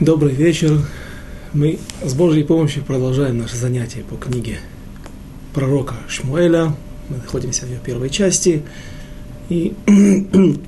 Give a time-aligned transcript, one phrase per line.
[0.00, 0.80] Добрый вечер.
[1.52, 4.58] Мы с Божьей помощью продолжаем наше занятие по книге
[5.54, 6.74] пророка Шмуэля.
[7.08, 8.64] Мы находимся в ее первой части.
[9.48, 9.72] И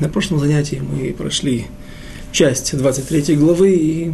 [0.00, 1.68] на прошлом занятии мы прошли
[2.32, 4.12] часть 23 главы и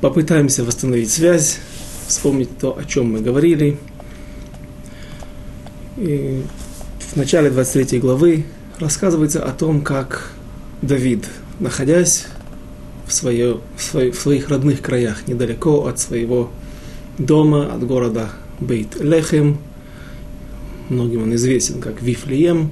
[0.00, 1.60] попытаемся восстановить связь,
[2.08, 3.78] вспомнить то, о чем мы говорили.
[5.98, 6.42] И
[7.12, 8.44] в начале 23 главы
[8.80, 10.32] рассказывается о том, как
[10.82, 11.28] Давид,
[11.60, 12.26] находясь
[13.10, 16.50] в, свое, в, свой, в своих родных краях, недалеко от своего
[17.18, 19.56] дома, от города Бейт-Лехем.
[20.88, 22.70] Многим он известен как Вифлеем.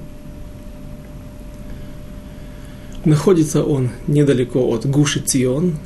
[3.03, 5.77] Находится он недалеко от Гуши Цион,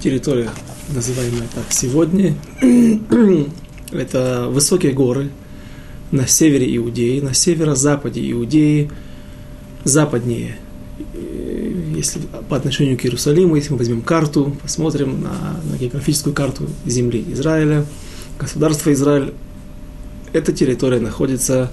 [0.00, 0.48] территория,
[0.94, 2.34] называемая так сегодня.
[3.92, 5.30] Это высокие горы
[6.12, 8.90] на севере Иудеи, на северо-западе Иудеи,
[9.84, 10.56] западнее
[11.98, 17.24] если по отношению к Иерусалиму, если мы возьмем карту, посмотрим на, на географическую карту земли
[17.32, 17.84] Израиля,
[18.38, 19.34] государство Израиль,
[20.32, 21.72] эта территория находится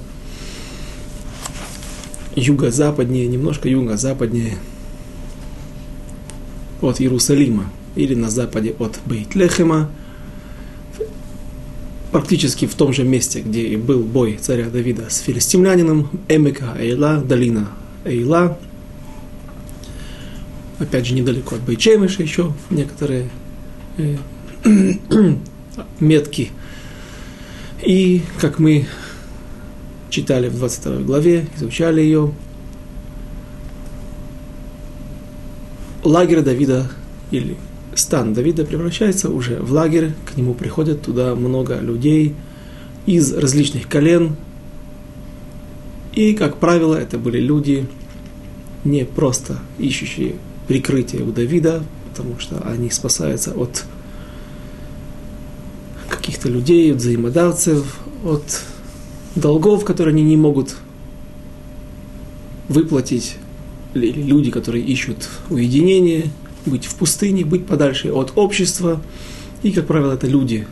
[2.35, 4.57] юго-западнее, немножко юго-западнее
[6.81, 9.89] от Иерусалима или на западе от Бейт-Лехема,
[12.11, 17.17] практически в том же месте, где и был бой царя Давида с филистимлянином, Эмека Эйла,
[17.17, 17.69] долина
[18.05, 18.57] Эйла,
[20.79, 23.29] опять же, недалеко от Байчемыша еще некоторые
[23.97, 24.17] э,
[25.99, 26.51] метки.
[27.81, 28.85] И, как мы
[30.09, 32.33] читали в 22 главе, изучали ее,
[36.03, 36.89] лагерь Давида
[37.31, 37.57] или
[37.95, 42.35] стан Давида превращается уже в лагерь, к нему приходят туда много людей
[43.05, 44.35] из различных колен,
[46.13, 47.85] и, как правило, это были люди,
[48.85, 50.35] не просто ищущие
[50.67, 53.85] прикрытие у Давида, потому что они спасаются от
[56.09, 58.63] каких-то людей, от взаимодавцев, от
[59.35, 60.75] долгов, которые они не могут
[62.67, 63.37] выплатить,
[63.93, 66.31] или люди, которые ищут уединение,
[66.65, 69.01] быть в пустыне, быть подальше от общества.
[69.61, 70.67] И, как правило, это люди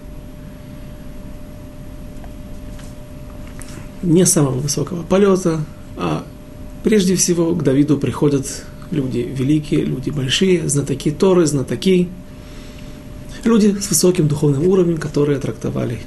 [4.01, 5.61] не самого высокого полета,
[5.95, 6.25] а
[6.83, 12.07] прежде всего к Давиду приходят люди великие, люди большие, знатоки Торы, знатоки,
[13.43, 15.99] люди с высоким духовным уровнем, которые трактовали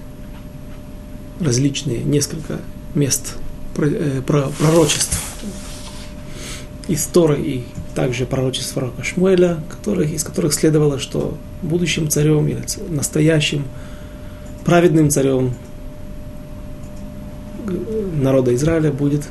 [1.41, 2.61] различные, несколько
[2.95, 3.37] мест
[3.77, 5.23] э, пророчеств.
[6.89, 7.65] Из Торы и
[7.97, 13.65] также пророчеств пророка Шмуэля, которых, из которых следовало, что будущим царем или настоящим
[14.65, 15.55] праведным царем
[18.15, 19.27] народа Израиля будет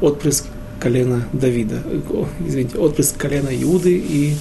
[0.00, 0.46] отпрыск
[0.80, 1.82] колена Давида,
[2.46, 4.34] извините, отпрыск колена Иуды, и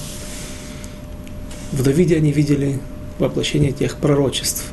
[1.71, 2.79] в Давиде они видели
[3.19, 4.71] воплощение тех пророчеств.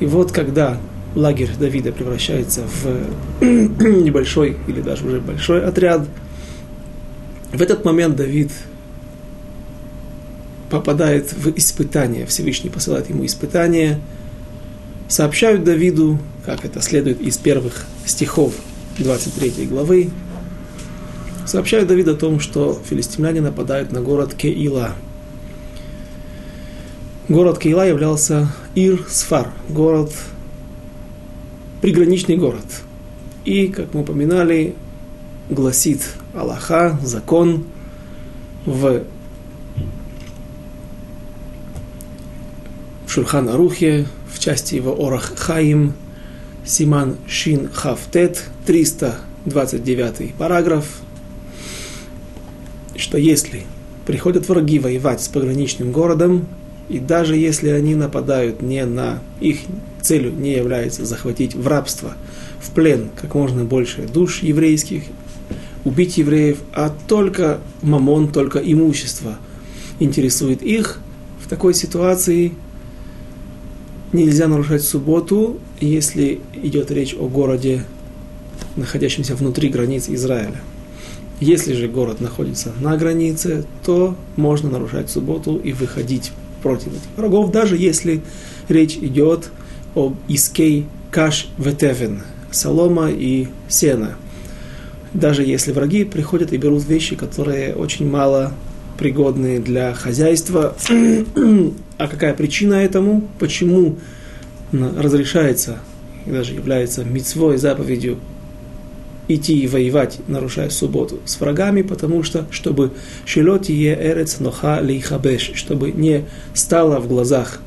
[0.00, 0.78] И вот когда
[1.14, 6.06] лагерь Давида превращается в небольшой или даже уже большой отряд,
[7.52, 8.50] в этот момент Давид
[10.70, 14.00] попадает в испытание, Всевышний посылает ему испытание,
[15.08, 18.54] сообщают Давиду, как это следует из первых стихов
[18.98, 20.10] 23 главы,
[21.46, 24.92] сообщает Давид о том, что филистимляне нападают на город Кеила.
[27.28, 30.12] Город Кеила являлся Ир-Сфар, город,
[31.80, 32.64] приграничный город.
[33.44, 34.74] И, как мы упоминали,
[35.48, 36.02] гласит
[36.34, 37.64] Аллаха, закон
[38.66, 39.04] в
[43.06, 45.92] Шурхан Арухе, в части его Орах Хаим,
[46.64, 51.03] Симан Шин Хафтет, 329 параграф,
[52.96, 53.64] что если
[54.06, 56.46] приходят враги воевать с пограничным городом,
[56.88, 59.60] и даже если они нападают не на их
[60.02, 62.14] целью не является захватить в рабство,
[62.60, 65.04] в плен как можно больше душ еврейских,
[65.84, 69.38] убить евреев, а только мамон, только имущество
[69.98, 70.98] интересует их,
[71.42, 72.52] в такой ситуации
[74.12, 77.84] нельзя нарушать субботу, если идет речь о городе,
[78.76, 80.60] находящемся внутри границ Израиля.
[81.44, 86.32] Если же город находится на границе, то можно нарушать субботу и выходить
[86.62, 88.22] против этих врагов, даже если
[88.70, 89.50] речь идет
[89.94, 94.16] об искей каш ветевен, солома и сена.
[95.12, 98.54] Даже если враги приходят и берут вещи, которые очень мало
[98.96, 100.74] пригодны для хозяйства.
[101.98, 103.28] а какая причина этому?
[103.38, 103.98] Почему
[104.72, 105.76] разрешается
[106.24, 108.18] и даже является мецвой заповедью
[109.28, 112.92] идти и воевать, нарушая субботу с врагами, потому что, чтобы
[113.24, 117.60] шелотие эрец ноха лейхабеш, чтобы не стало в глазах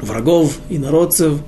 [0.00, 1.40] врагов и народцев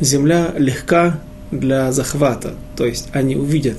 [0.00, 1.20] земля легка
[1.50, 2.54] для захвата.
[2.76, 3.78] То есть они увидят,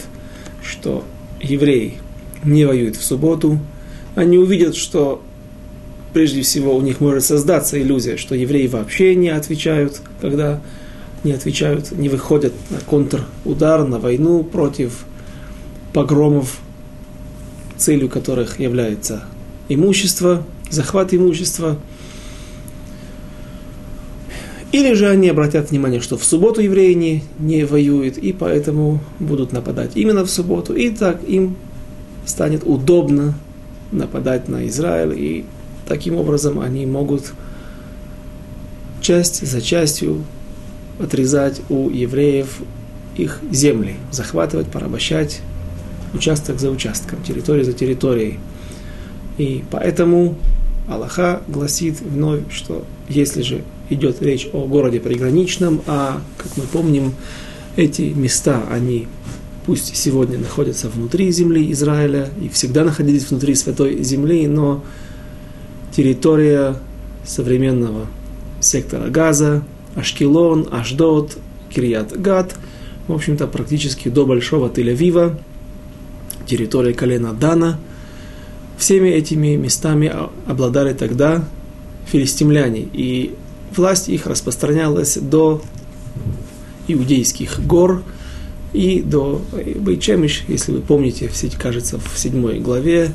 [0.63, 1.03] что
[1.41, 1.95] евреи
[2.43, 3.59] не воюют в субботу,
[4.15, 5.21] они увидят, что
[6.13, 10.61] прежде всего у них может создаться иллюзия, что евреи вообще не отвечают, когда
[11.23, 15.05] не отвечают, не выходят на контрудар, на войну против
[15.93, 16.59] погромов,
[17.77, 19.23] целью которых является
[19.69, 21.77] имущество, захват имущества.
[24.71, 29.51] Или же они обратят внимание, что в субботу евреи не, не воюют, и поэтому будут
[29.51, 31.57] нападать именно в субботу, и так им
[32.25, 33.33] станет удобно
[33.91, 35.45] нападать на Израиль, и
[35.87, 37.33] таким образом они могут
[39.01, 40.23] часть за частью
[41.01, 42.59] отрезать у евреев
[43.15, 45.41] их земли, захватывать, порабощать
[46.13, 48.39] участок за участком, территорию за территорией.
[49.37, 50.37] И поэтому
[50.87, 57.13] Аллаха гласит вновь, что если же идет речь о городе приграничном, а, как мы помним,
[57.75, 59.07] эти места, они
[59.65, 64.83] пусть сегодня находятся внутри земли Израиля и всегда находились внутри святой земли, но
[65.95, 66.75] территория
[67.25, 68.07] современного
[68.59, 69.63] сектора Газа,
[69.95, 71.37] Ашкелон, Ашдот,
[71.69, 72.55] Кирият Гат,
[73.07, 75.37] в общем-то, практически до Большого Тель-Авива,
[76.45, 77.79] территория колена Дана.
[78.77, 80.11] Всеми этими местами
[80.47, 81.43] обладали тогда
[82.05, 83.35] филистимляне, и
[83.75, 85.61] власть их распространялась до
[86.87, 88.03] иудейских гор
[88.73, 93.11] и до Бейчемиш, если вы помните, кажется, в седьмой главе,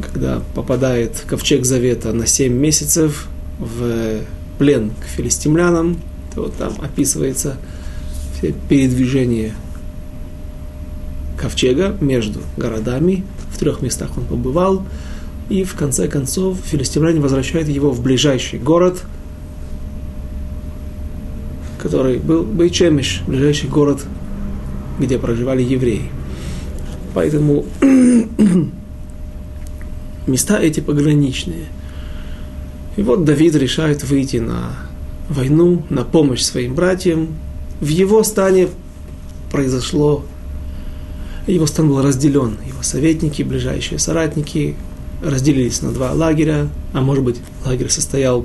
[0.00, 3.28] когда попадает ковчег завета на семь месяцев
[3.58, 4.20] в
[4.64, 5.98] плен к филистимлянам,
[6.34, 7.58] то там описывается
[8.32, 9.52] все передвижение
[11.38, 13.26] ковчега между городами.
[13.52, 14.82] В трех местах он побывал.
[15.50, 19.02] И в конце концов филистимляне возвращают его в ближайший город,
[21.78, 24.02] который был Бейчемиш, ближайший город,
[24.98, 26.10] где проживали евреи.
[27.12, 27.66] Поэтому
[30.26, 31.66] места эти пограничные–
[32.96, 34.76] и вот Давид решает выйти на
[35.28, 37.28] войну, на помощь своим братьям.
[37.80, 38.68] В его стане
[39.50, 40.24] произошло,
[41.46, 42.56] его стан был разделен.
[42.66, 44.76] Его советники, ближайшие соратники
[45.22, 48.44] разделились на два лагеря, а может быть лагерь состоял,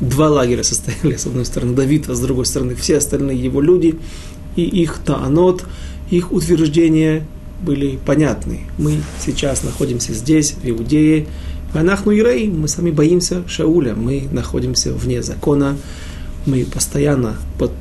[0.00, 3.98] два лагеря состояли, с одной стороны Давид, а с другой стороны все остальные его люди,
[4.54, 5.64] и их таанот,
[6.10, 7.26] их утверждения
[7.62, 8.60] были понятны.
[8.78, 11.26] Мы сейчас находимся здесь, в Иудее,
[11.76, 15.76] Анахну Ирей, мы сами боимся Шауля, мы находимся вне закона,
[16.46, 17.72] мы постоянно под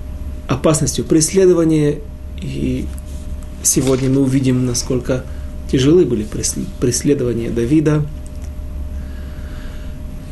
[0.47, 1.99] опасностью преследования,
[2.41, 2.85] и
[3.63, 5.23] сегодня мы увидим, насколько
[5.71, 6.27] тяжелы были
[6.79, 8.05] преследования Давида,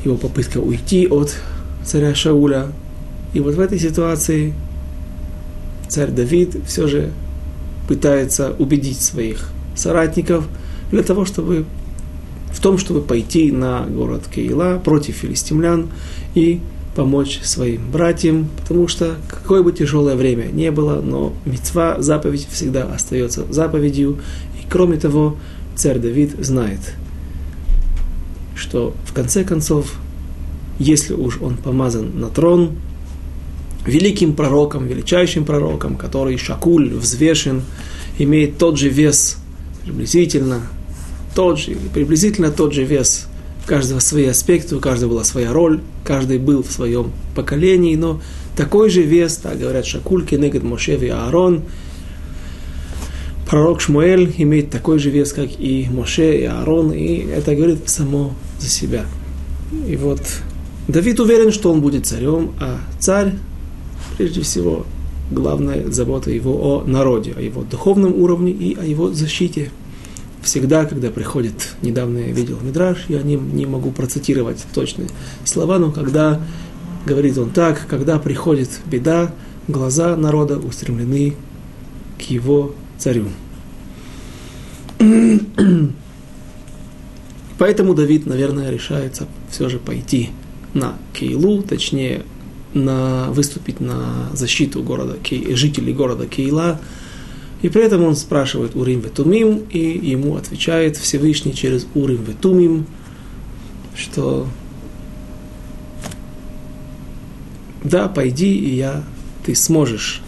[0.04, 1.34] его попытка уйти от
[1.86, 2.68] царя Шауля.
[3.34, 4.54] И вот в этой ситуации
[5.88, 7.12] царь Давид все же
[7.88, 10.48] пытается убедить своих соратников
[10.92, 11.66] для того, чтобы
[12.54, 15.90] в том, чтобы пойти на город Кейла против филистимлян
[16.36, 16.62] и
[16.96, 22.84] помочь своим братьям, потому что какое бы тяжелое время не было, но мецва, заповедь всегда
[22.86, 24.20] остается заповедью.
[24.62, 25.36] И кроме того,
[25.76, 26.94] царь Давид знает,
[28.56, 29.96] что в конце концов,
[30.78, 32.74] если уж он помазан на трон,
[33.86, 37.64] великим пророком, величайшим пророком, который шакуль, взвешен,
[38.20, 39.38] имеет тот же вес
[39.84, 40.62] приблизительно,
[41.34, 43.28] тот же, приблизительно тот же вес.
[43.66, 48.22] У каждого свои аспекты, у каждого была своя роль, каждый был в своем поколении, но
[48.58, 51.64] такой же вес, так говорят Шакульки, Негед Мошев и Аарон.
[53.50, 58.34] Пророк Шмуэль имеет такой же вес, как и Моше и Аарон, и это говорит само
[58.60, 59.06] за себя.
[59.88, 60.22] И вот
[60.88, 63.34] Давид уверен, что он будет царем, а царь,
[64.18, 64.86] прежде всего,
[65.32, 69.72] главная забота его о народе, о его духовном уровне и о его защите–
[70.44, 75.10] всегда, когда приходит, недавно я видел Мидраш, я не, не могу процитировать точные
[75.46, 76.42] слова, но когда
[77.06, 79.34] говорит он так, когда приходит беда,
[79.68, 81.36] глаза народа устремлены
[82.18, 83.28] к его царю.
[87.58, 90.30] Поэтому Давид, наверное, решается все же пойти
[90.74, 92.24] на Кейлу, точнее,
[92.74, 95.18] на, выступить на защиту города,
[95.52, 96.80] жителей города Кейла,
[97.64, 102.86] и при этом он спрашивает Урим Ветумим, и ему отвечает Всевышний через Урим Ветумим,
[103.96, 104.48] что
[107.84, 109.04] да, пойди, и я,
[109.46, 110.22] ты сможешь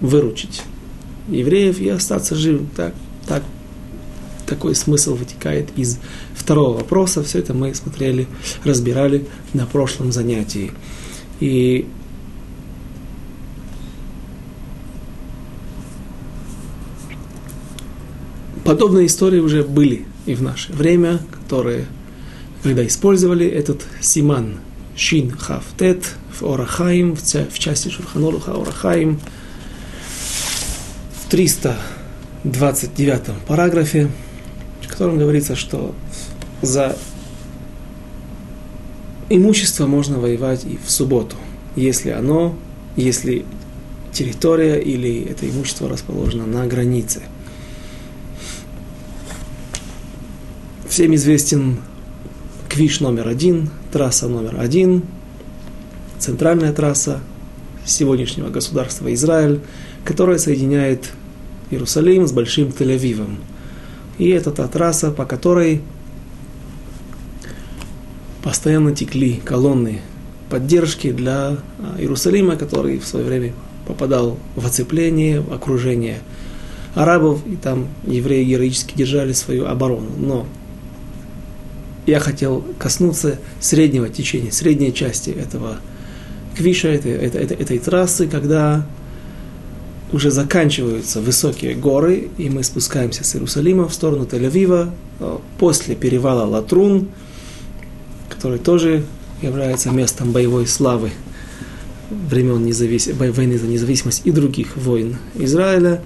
[0.00, 0.62] выручить
[1.28, 2.68] евреев и остаться живым.
[2.74, 2.94] Так,
[3.26, 3.44] так,
[4.44, 5.98] такой смысл вытекает из
[6.34, 7.22] второго вопроса.
[7.22, 8.26] Все это мы смотрели,
[8.64, 10.72] разбирали на прошлом занятии.
[11.38, 11.86] И
[18.64, 21.86] подобные истории уже были и в наше время, которые,
[22.62, 24.56] когда использовали этот симан
[24.96, 29.20] шин хав тет в Орахаим, в части Шурханолуха Орахаим,
[31.22, 34.10] в 329 параграфе,
[34.82, 35.94] в котором говорится, что
[36.62, 36.96] за
[39.28, 41.36] имущество можно воевать и в субботу,
[41.76, 42.56] если оно,
[42.96, 43.44] если
[44.12, 47.22] территория или это имущество расположено на границе.
[50.94, 51.78] Всем известен
[52.68, 55.02] Квиш номер один, трасса номер один,
[56.20, 57.18] центральная трасса
[57.84, 59.58] сегодняшнего государства Израиль,
[60.04, 61.10] которая соединяет
[61.72, 63.38] Иерусалим с Большим Тель-Авивом.
[64.18, 65.82] И это та трасса, по которой
[68.44, 70.00] постоянно текли колонны
[70.48, 71.58] поддержки для а,
[71.98, 73.52] Иерусалима, который в свое время
[73.88, 76.20] попадал в оцепление, в окружение
[76.94, 80.10] арабов, и там евреи героически держали свою оборону.
[80.16, 80.46] Но
[82.06, 85.78] я хотел коснуться среднего течения, средней части этого
[86.56, 88.86] квиша, этой, этой, этой, этой трассы, когда
[90.12, 96.44] уже заканчиваются высокие горы, и мы спускаемся с Иерусалима в сторону Тель-Авива, э, после перевала
[96.44, 97.08] Латрун,
[98.28, 99.04] который тоже
[99.42, 101.10] является местом боевой славы
[102.10, 103.08] времен независ...
[103.08, 106.00] войны за независимость и других войн Израиля.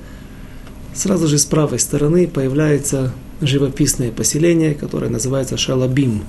[0.94, 6.22] Сразу же с правой стороны появляется живописное поселение, которое называется Шалабим.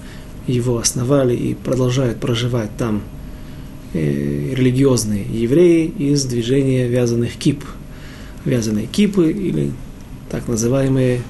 [0.47, 3.01] Его основали и продолжают проживать там
[3.93, 7.63] э, религиозные евреи из движения вязаных кип.
[8.45, 9.71] Вязаные кипы или
[10.29, 11.21] так называемые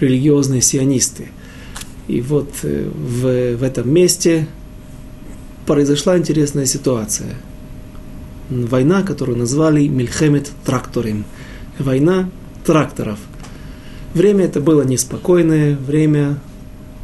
[0.00, 1.28] религиозные сионисты.
[2.06, 4.46] И вот э, в, в этом месте
[5.66, 7.34] произошла интересная ситуация.
[8.48, 11.24] Война, которую назвали Мильхемет Тракторим.
[11.78, 12.30] Война
[12.64, 13.18] тракторов–
[14.14, 16.38] Время это было неспокойное, время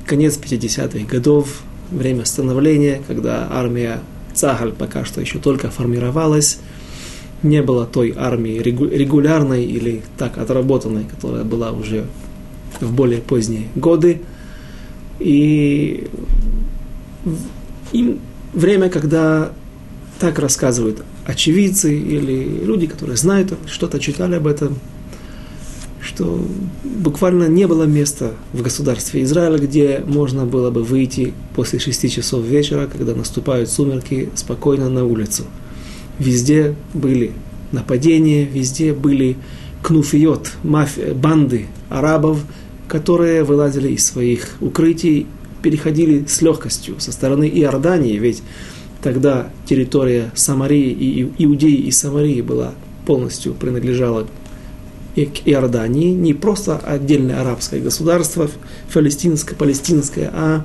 [0.07, 4.01] конец 50-х годов, время становления, когда армия
[4.35, 6.59] Цагаль пока что еще только формировалась,
[7.43, 12.07] не было той армии регулярной или так отработанной, которая была уже
[12.81, 14.23] в более поздние годы.
[15.21, 16.09] И,
[17.93, 18.19] и
[18.53, 19.53] время, когда
[20.19, 24.79] так рассказывают очевидцы или люди, которые знают, что-то читали об этом,
[26.05, 26.39] что
[26.85, 32.45] буквально не было места в государстве Израиля, где можно было бы выйти после шести часов
[32.45, 35.45] вечера, когда наступают сумерки, спокойно на улицу.
[36.19, 37.33] Везде были
[37.73, 39.37] нападения, везде были
[39.83, 42.41] кнуфиот, мафия, банды арабов,
[42.87, 45.27] которые вылазили из своих укрытий,
[45.63, 48.43] переходили с легкостью со стороны Иордании, ведь
[49.03, 52.75] тогда территория Самарии и Иудеи и Самарии была
[53.07, 54.27] полностью принадлежала
[55.15, 58.51] и к Иордании, не просто отдельное арабское государство,
[58.93, 60.65] палестинское, палестинское, а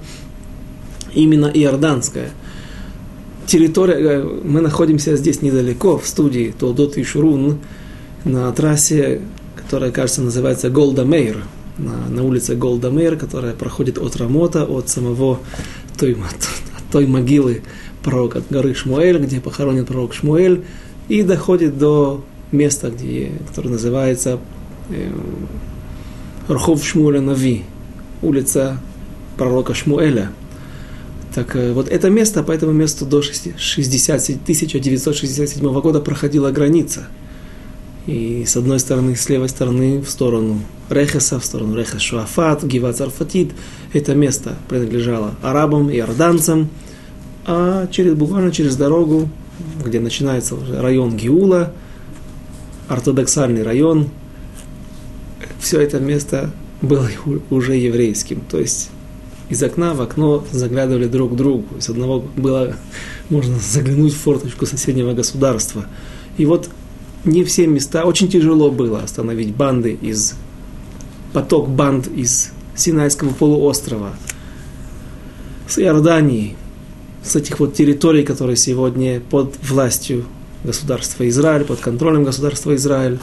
[1.13, 2.31] именно иорданское.
[3.45, 7.59] Территория, э, мы находимся здесь недалеко, в студии Толдот и Шурун,
[8.23, 9.21] на трассе,
[9.55, 11.43] которая, кажется, называется Голда Мейр,
[11.77, 15.39] на, на улице Голда Мейр, которая проходит от Рамота, от самого
[15.97, 16.47] той, от
[16.91, 17.61] той могилы
[18.03, 20.63] пророка горы Шмуэль, где похоронен пророк Шмуэль,
[21.07, 24.39] и доходит до место, где, которое называется
[24.89, 25.09] э,
[26.49, 27.63] Рхов Шмуэля Нави,
[28.21, 28.79] улица
[29.37, 30.31] пророка Шмуэля.
[31.33, 37.07] Так э, вот это место, по этому месту до 60, 1967 года проходила граница.
[38.07, 42.91] И с одной стороны, с левой стороны, в сторону Рехеса, в сторону Рехес Шуафат, Гива
[42.91, 43.51] Царфатит,
[43.93, 46.69] это место принадлежало арабам и иорданцам,
[47.45, 49.29] а через, буквально через дорогу,
[49.85, 51.73] где начинается район Гиула,
[52.89, 54.09] ортодоксальный район,
[55.59, 57.07] все это место было
[57.49, 58.41] уже еврейским.
[58.49, 58.89] То есть
[59.49, 61.77] из окна в окно заглядывали друг к другу.
[61.77, 62.75] Из одного было
[63.29, 65.85] можно заглянуть в форточку соседнего государства.
[66.37, 66.69] И вот
[67.25, 70.35] не все места, очень тяжело было остановить банды из,
[71.33, 74.13] поток банд из Синайского полуострова,
[75.67, 76.55] с Иордании,
[77.23, 80.25] с этих вот территорий, которые сегодня под властью
[80.63, 83.19] государства Израиль, под контролем государства Израиль.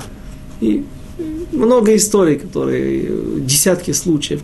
[0.61, 0.85] И
[1.53, 4.43] много историй, которые, десятки случаев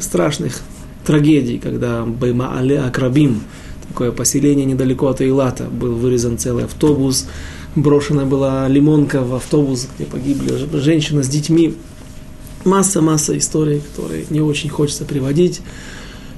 [0.00, 0.60] страшных
[1.06, 3.42] трагедий, когда Байма Але Акрабим,
[3.88, 7.26] такое поселение недалеко от Эйлата, был вырезан целый автобус,
[7.74, 11.74] брошена была лимонка в автобус, где погибли женщина с детьми.
[12.64, 15.62] Масса-масса историй, которые не очень хочется приводить.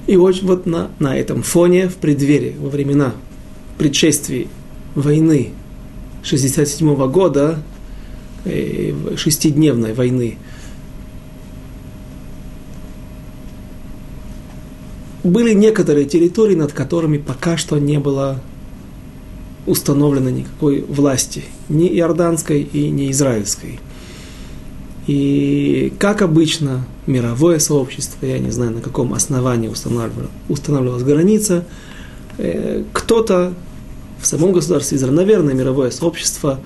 [0.07, 3.13] И вот, вот на, на этом фоне, в преддверии, во времена
[3.77, 4.47] предшествий
[4.95, 5.51] войны
[6.23, 7.59] 67 года,
[8.45, 10.37] э, шестидневной войны,
[15.23, 18.41] были некоторые территории, над которыми пока что не было
[19.65, 23.79] установлено никакой власти, ни иорданской и ни израильской.
[25.07, 29.69] И как обычно, мировое сообщество, я не знаю, на каком основании
[30.49, 31.65] устанавливалась граница,
[32.37, 33.53] э, кто-то
[34.23, 36.59] в самом государстве Израиль, наверное, мировое сообщество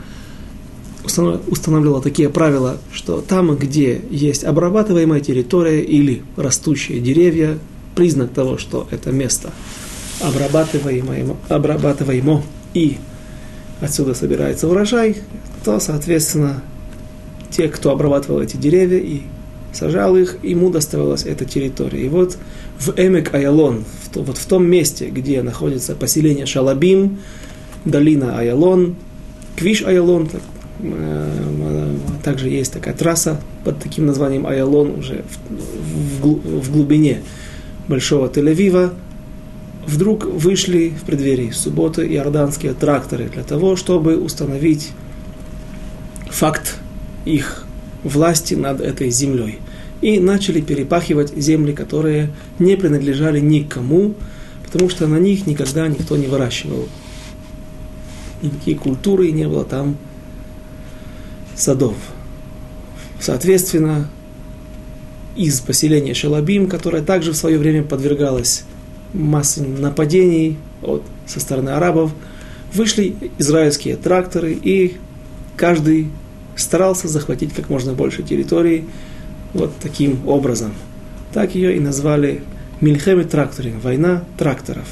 [1.04, 7.58] устанавливало такие правила, что там, где есть обрабатываемая территория или растущие деревья,
[7.96, 9.52] признак того, что это место
[10.22, 12.98] обрабатываемо, обрабатываемо и
[13.82, 15.18] отсюда собирается урожай,
[15.64, 16.62] то, соответственно,
[17.50, 19.22] те, кто обрабатывал эти деревья и
[19.74, 22.06] сажал их, ему доставалась эта территория.
[22.06, 22.38] И вот
[22.80, 27.20] в Эмек Аялон, в, то, вот в том месте, где находится поселение Шалабим,
[27.90, 28.96] долина Аялон,
[29.56, 30.42] Квиш Аялон, так,
[30.80, 37.22] э, также есть такая трасса под таким названием Аялон уже в, в, в глубине
[37.88, 38.94] Большого Тель-Авива,
[39.88, 44.92] вдруг вышли в преддверии субботы иорданские тракторы для того, чтобы установить
[46.30, 46.76] факт
[47.26, 47.66] их
[48.04, 49.60] власти над этой землей.
[50.02, 52.30] И начали перепахивать земли, которые
[52.60, 54.14] не принадлежали никому,
[54.64, 56.88] потому что на них никогда никто не выращивал.
[58.42, 59.98] Никакие культуры, и не было там
[61.56, 61.96] садов.
[63.20, 64.10] Соответственно,
[65.36, 68.64] из поселения Шалабим, которое также в свое время подвергалось
[69.14, 72.12] массе нападений от, со стороны арабов,
[72.74, 74.98] вышли израильские тракторы, и
[75.56, 76.10] каждый
[76.56, 78.86] старался захватить как можно больше территории
[79.54, 80.74] вот таким образом.
[81.34, 82.42] Так ее и назвали
[82.80, 84.86] Мильхеми тракторы, война тракторов.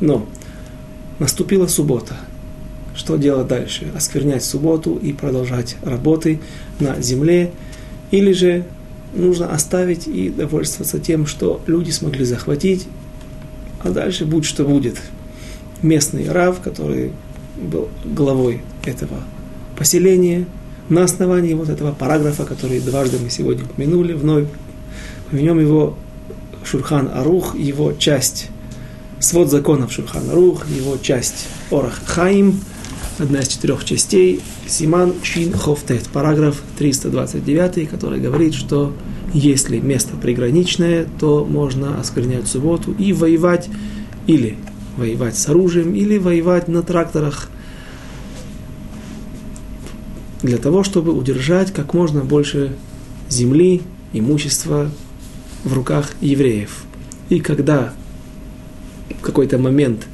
[0.00, 0.26] Но
[1.18, 2.14] наступила суббота.
[2.94, 3.90] Что делать дальше?
[3.94, 6.40] Осквернять субботу и продолжать работы
[6.78, 7.52] на земле,
[8.10, 8.64] или же
[9.14, 12.86] нужно оставить и довольствоваться тем, что люди смогли захватить,
[13.82, 15.00] а дальше будь что будет.
[15.82, 17.12] Местный рав, который
[17.56, 19.20] был главой этого
[19.76, 20.46] поселения,
[20.88, 24.46] на основании вот этого параграфа, который дважды мы сегодня упомянули, вновь
[25.30, 25.96] поменем его
[26.64, 28.48] Шурхан Арух, его часть,
[29.18, 32.60] свод законов Шурхан Арух, его часть Орах Хаим,
[33.22, 38.92] одна из четырех частей, Симан Чин Хофтет, параграф 329, который говорит, что
[39.32, 43.68] если место приграничное, то можно осквернять субботу и воевать
[44.26, 44.56] или
[44.96, 47.48] воевать с оружием, или воевать на тракторах
[50.42, 52.72] для того, чтобы удержать как можно больше
[53.28, 53.82] земли,
[54.12, 54.90] имущества
[55.62, 56.84] в руках евреев.
[57.28, 57.94] И когда
[59.18, 60.06] в какой-то момент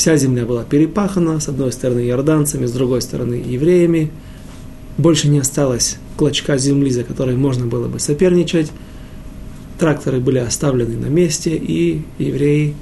[0.00, 4.10] вся земля была перепахана, с одной стороны иорданцами, с другой стороны евреями,
[4.96, 8.72] больше не осталось клочка земли, за которой можно было бы соперничать.
[9.78, 12.74] Тракторы были оставлены на месте, и евреи,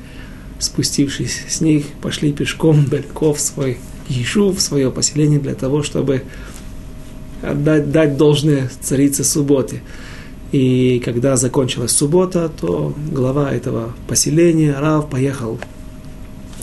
[0.61, 3.79] спустившись с них, пошли пешком далеко в свой
[4.09, 6.23] Ишу, в свое поселение для того, чтобы
[7.43, 9.83] отдать, дать должное царице субботы.
[10.53, 15.59] И когда закончилась суббота, то глава этого поселения, Рав, поехал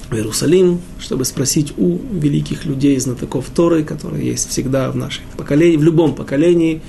[0.10, 5.78] в Иерусалим, чтобы спросить у великих людей, знатоков Торы, которые есть всегда в нашем поколении,
[5.78, 6.82] в любом поколении,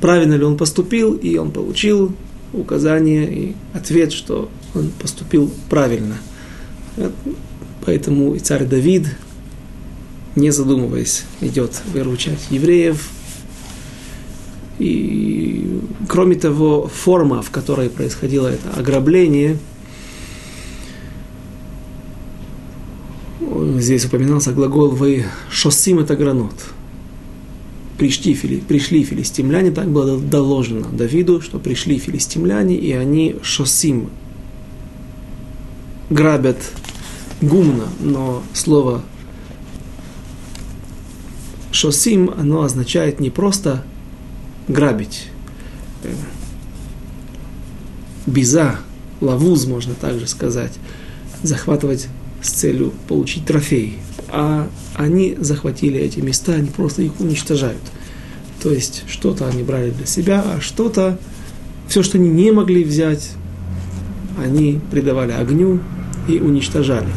[0.00, 2.12] правильно ли он поступил, и он получил
[2.52, 6.16] указание и ответ, что он поступил правильно.
[7.84, 9.06] Поэтому и царь Давид,
[10.34, 13.10] не задумываясь, идет выручать евреев.
[14.78, 19.58] И кроме того, форма, в которой происходило это ограбление–
[23.80, 26.54] здесь упоминался глагол «вы шоссим это гранот».
[27.98, 34.08] Пришли, фили, пришли филистимляне, так было доложено Давиду, что пришли филистимляне, и они шоссим
[36.08, 36.56] грабят
[37.40, 39.02] гумно, но слово
[41.72, 43.84] шосим, оно означает не просто
[44.68, 45.28] грабить.
[48.26, 48.80] Биза,
[49.20, 50.72] лавуз, можно также сказать,
[51.42, 52.08] захватывать
[52.42, 53.98] с целью получить трофей,
[54.28, 57.80] а они захватили эти места, они просто их уничтожают.
[58.62, 61.18] То есть что-то они брали для себя, а что-то,
[61.88, 63.30] все, что они не могли взять,
[64.38, 65.80] они придавали огню
[66.28, 67.08] и уничтожали.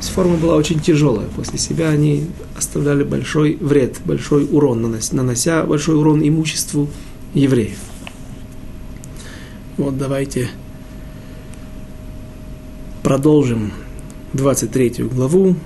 [0.00, 1.26] форма была очень тяжелая.
[1.36, 2.24] После себя они
[2.56, 6.88] оставляли большой вред, большой урон, нанося большой урон имуществу
[7.34, 7.78] евреев.
[9.76, 10.50] Вот давайте
[13.02, 13.72] продолжим
[14.32, 15.56] 23 главу.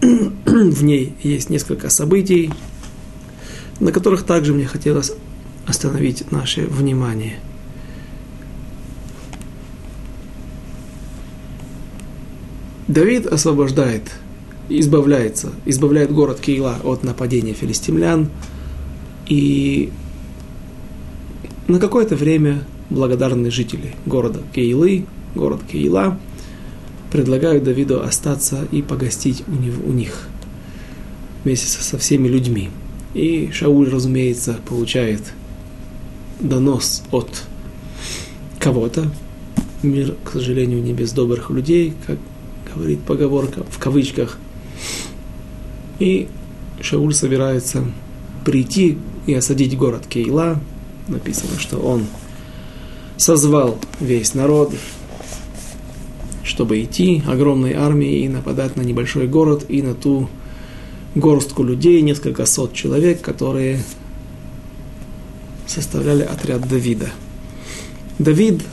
[0.00, 2.50] В ней есть несколько событий,
[3.80, 5.12] на которых также мне хотелось
[5.66, 7.38] остановить наше внимание.
[12.88, 14.10] Давид освобождает,
[14.70, 18.30] избавляется, избавляет город Кейла от нападения филистимлян.
[19.26, 19.92] И
[21.68, 26.18] на какое-то время благодарные жители города Кейлы, город Кейла,
[27.10, 30.28] предлагают Давиду остаться и погостить у, него, у них
[31.44, 32.70] вместе со всеми людьми.
[33.14, 35.22] И Шауль, разумеется, получает
[36.40, 37.44] донос от
[38.58, 39.10] кого-то.
[39.82, 42.18] Мир, к сожалению, не без добрых людей, как
[42.74, 44.38] говорит поговорка в кавычках.
[45.98, 46.28] И
[46.80, 47.84] Шауль собирается
[48.44, 50.60] прийти и осадить город Кейла.
[51.08, 52.06] Написано, что он
[53.16, 54.72] созвал весь народ,
[56.58, 60.28] чтобы идти огромной армией и нападать на небольшой город и на ту
[61.14, 63.78] горстку людей, несколько сот человек, которые
[65.68, 67.10] составляли отряд Давида.
[68.18, 68.64] Давид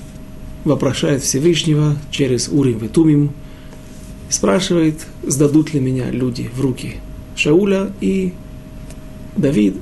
[0.63, 3.33] вопрошает Всевышнего через Урим и Тумим,
[4.29, 6.95] спрашивает, сдадут ли меня люди в руки
[7.35, 8.33] Шауля, и
[9.37, 9.75] Давид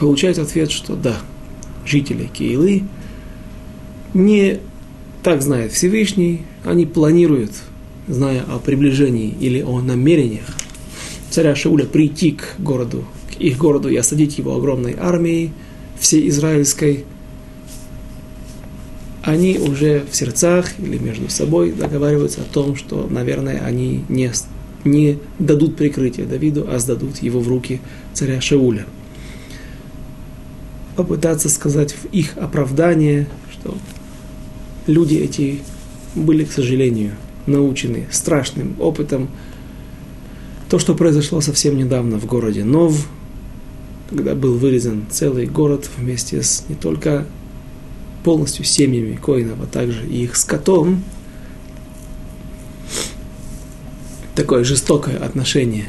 [0.00, 1.18] получает ответ, что да,
[1.86, 2.82] жители Киилы
[4.12, 4.58] не
[5.22, 7.52] так знает Всевышний, они планируют,
[8.06, 10.44] зная о приближении или о намерениях
[11.34, 15.50] царя Шауля прийти к городу, к их городу и осадить его огромной армией,
[15.98, 17.04] всей израильской,
[19.24, 24.30] они уже в сердцах или между собой договариваются о том, что, наверное, они не,
[24.84, 27.80] не дадут прикрытие Давиду, а сдадут его в руки
[28.12, 28.86] царя Шауля.
[30.94, 33.76] Попытаться сказать в их оправдание, что
[34.86, 35.62] люди эти
[36.14, 37.14] были, к сожалению,
[37.46, 39.28] научены страшным опытом.
[40.68, 43.06] То, что произошло совсем недавно в городе Нов,
[44.10, 47.26] когда был вырезан целый город вместе с не только
[48.22, 51.02] полностью семьями коинов, а также и их скотом,
[54.34, 55.86] такое жестокое отношение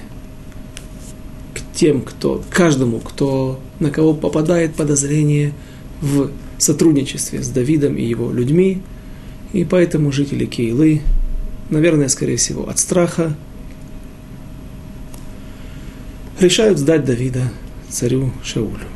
[1.54, 5.54] к тем, кто, каждому, кто, на кого попадает подозрение
[6.02, 8.82] в сотрудничестве с Давидом и его людьми,
[9.54, 11.02] и поэтому жители Кейлы,
[11.70, 13.36] наверное, скорее всего, от страха,
[16.40, 17.52] решают сдать Давида
[17.90, 18.88] царю Шаулю.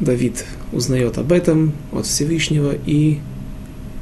[0.00, 3.18] Давид узнает об этом от Всевышнего и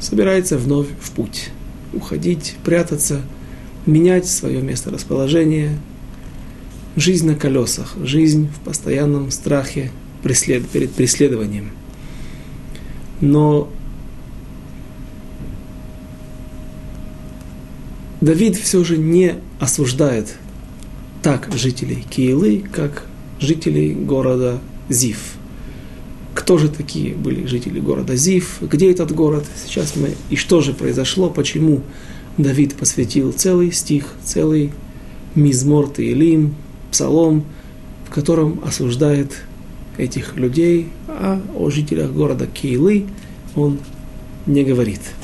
[0.00, 1.50] собирается вновь в путь.
[1.92, 3.22] Уходить, прятаться,
[3.84, 5.78] менять свое место расположения.
[6.96, 9.90] Жизнь на колесах, жизнь в постоянном страхе
[10.22, 10.66] преслед...
[10.68, 11.70] перед преследованием.
[13.20, 13.68] Но
[18.20, 20.34] Давид все же не осуждает
[21.22, 23.04] так жителей Киилы, как
[23.38, 25.34] жителей города Зив.
[26.34, 28.58] Кто же такие были жители города Зив?
[28.60, 29.44] Где этот город?
[29.64, 30.16] Сейчас мы...
[30.30, 31.30] И что же произошло?
[31.30, 31.82] Почему
[32.38, 34.72] Давид посвятил целый стих, целый
[35.36, 36.56] мизмор Таилим,
[36.90, 37.44] псалом,
[38.08, 39.42] в котором осуждает
[39.96, 43.06] этих людей, а о жителях города Кейлы
[43.54, 43.78] он
[44.46, 45.02] не говорит–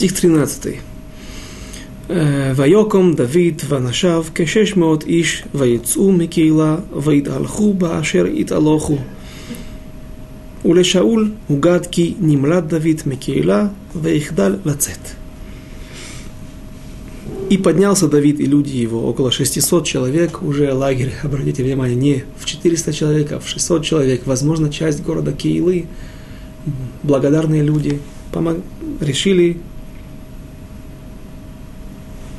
[0.00, 0.72] Стих 13.
[2.56, 8.98] ויוקום דוד ואנשיו כשש מאות איש ויצאו מקהילה ויתהלכו באשר יתהלכו.
[10.64, 13.66] ולשאול הוגד כי נמלט דוד מקהילה
[14.02, 15.08] ויחדל לצאת.
[17.48, 22.44] И поднялся Давид и люди его, около 600 человек, уже лагерь, обратите внимание, не в
[22.44, 25.86] 400 человек, а в 600 человек, возможно, часть города Киилы,
[27.04, 28.00] благодарные люди,
[28.32, 28.56] помог,
[29.00, 29.58] решили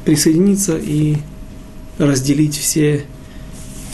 [0.05, 1.17] присоединиться и
[1.99, 3.05] разделить все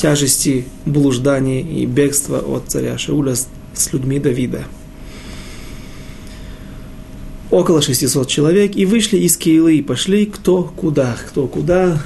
[0.00, 3.48] тяжести блуждания и бегства от царя Шауля с,
[3.92, 4.64] людьми Давида.
[7.50, 12.02] Около 600 человек и вышли из Киилы и пошли кто куда, кто куда.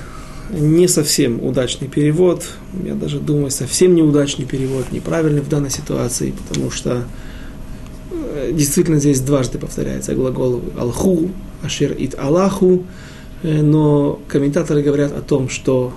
[0.51, 2.45] не совсем удачный перевод.
[2.85, 7.05] Я даже думаю, совсем неудачный перевод, неправильный в данной ситуации, потому что
[8.11, 11.31] э, действительно здесь дважды повторяется глагол «алху»,
[11.63, 12.85] «ашер ит Аллаху»,
[13.43, 15.93] но комментаторы говорят о том, что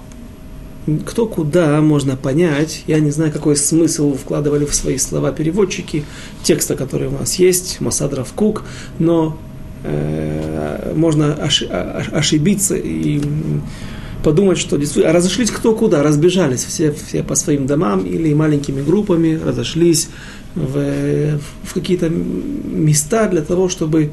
[1.06, 2.84] кто куда можно понять.
[2.88, 6.06] Я не знаю, какой смысл вкладывали в свои слова переводчики
[6.44, 8.64] текста, который у нас есть, Масадров Кук,
[9.00, 9.38] но
[9.84, 11.36] э, можно
[12.12, 13.22] ошибиться и
[14.24, 19.40] подумать, что действительно разошлись кто куда, разбежались все, все по своим домам или маленькими группами,
[19.44, 20.10] разошлись
[20.56, 24.12] в, в какие-то места для того, чтобы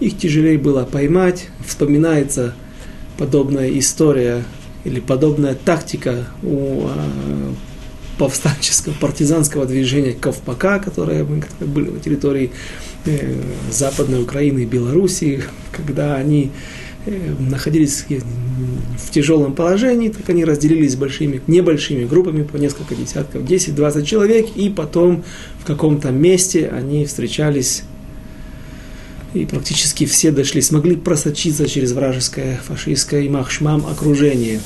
[0.00, 1.48] их тяжелее было поймать.
[1.66, 2.54] Вспоминается
[3.16, 4.44] подобная история
[4.84, 7.52] или подобная тактика у э,
[8.18, 12.50] повстанческого партизанского движения Ковпака, которое были на территории
[13.04, 13.34] э,
[13.70, 16.50] Западной Украины и Белоруссии, когда они
[17.06, 24.04] э, находились в тяжелом положении, так они разделились большими, небольшими группами по несколько десятков, 10-20
[24.04, 25.24] человек, и потом
[25.60, 27.82] в каком-то месте они встречались
[29.34, 34.60] и практически все дошли, смогли просочиться через вражеское, фашистское и махшмам окружение.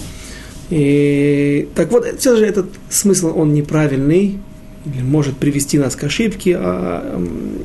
[0.70, 4.38] И, так вот, все же этот смысл, он неправильный,
[4.84, 7.22] или может привести нас к ошибке, а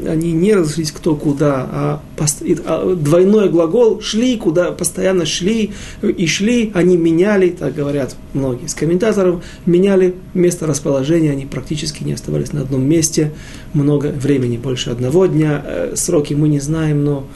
[0.08, 2.44] они не разошлись кто куда, а, пост...
[2.66, 8.76] а двойной глагол шли, куда постоянно шли и шли, они меняли, так говорят многие из
[8.76, 13.34] комментаторов, меняли место расположения, они практически не оставались на одном месте
[13.74, 17.28] много времени, больше одного дня, э, сроки мы не знаем, но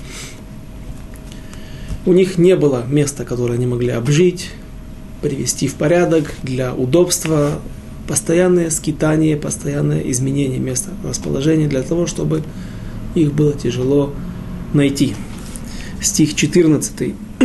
[2.06, 4.52] у них не было места, которое они могли обжить,
[5.22, 7.60] привести в порядок для удобства
[8.07, 12.43] постоянное скитание, постоянное изменение места расположения для того, чтобы
[13.15, 14.13] их было тяжело
[14.73, 15.15] найти.
[16.01, 17.15] Стих 14.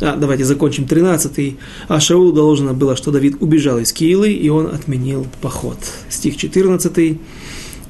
[0.00, 1.56] а, давайте закончим 13.
[1.88, 5.78] А Шаулу доложено было, что Давид убежал из Киилы, и он отменил поход.
[6.08, 7.18] Стих 14.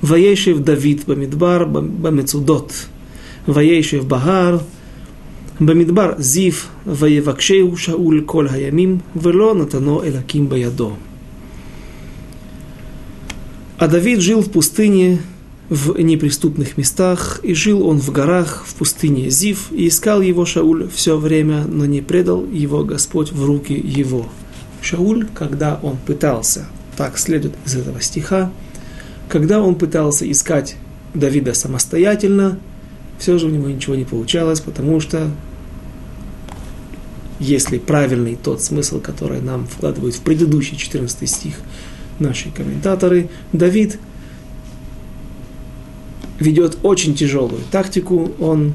[0.03, 2.72] Ваейшев Давид Бамидбар Бамецудот.
[3.46, 4.61] Ваейшев Багар
[5.61, 6.53] במדבר זיו,
[6.87, 10.92] ויבקשהו שאול כל הימים, ולא נתנו אלקים בידו.
[13.80, 15.22] а Давид жил в пустыне,
[15.70, 20.89] в неприступных местах, и жил он в горах, в пустыне Зив, и искал его Шауль
[20.94, 24.28] все время, но не предал его Господь в руки его.
[24.82, 26.65] Шауль, когда он пытался,
[26.98, 28.52] так следует из этого стиха,
[29.30, 30.76] когда он пытался искать
[31.13, 32.60] Давида самостоятельно,
[33.18, 35.32] все же у него ничего не получалось, потому что
[37.39, 41.56] если правильный тот смысл, который нам вкладывают в предыдущий 14 стих,
[42.19, 43.99] наши комментаторы, Давид
[46.39, 48.73] ведет очень тяжелую тактику, он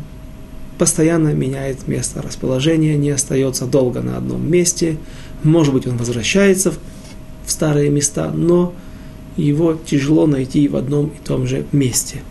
[0.79, 4.99] постоянно меняет место расположения, не остается долго на одном месте,
[5.43, 6.79] может быть, он возвращается в,
[7.47, 8.73] старые места, но
[9.37, 12.23] его тяжело найти в одном и том же месте.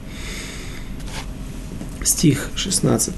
[2.04, 3.14] Стих 16.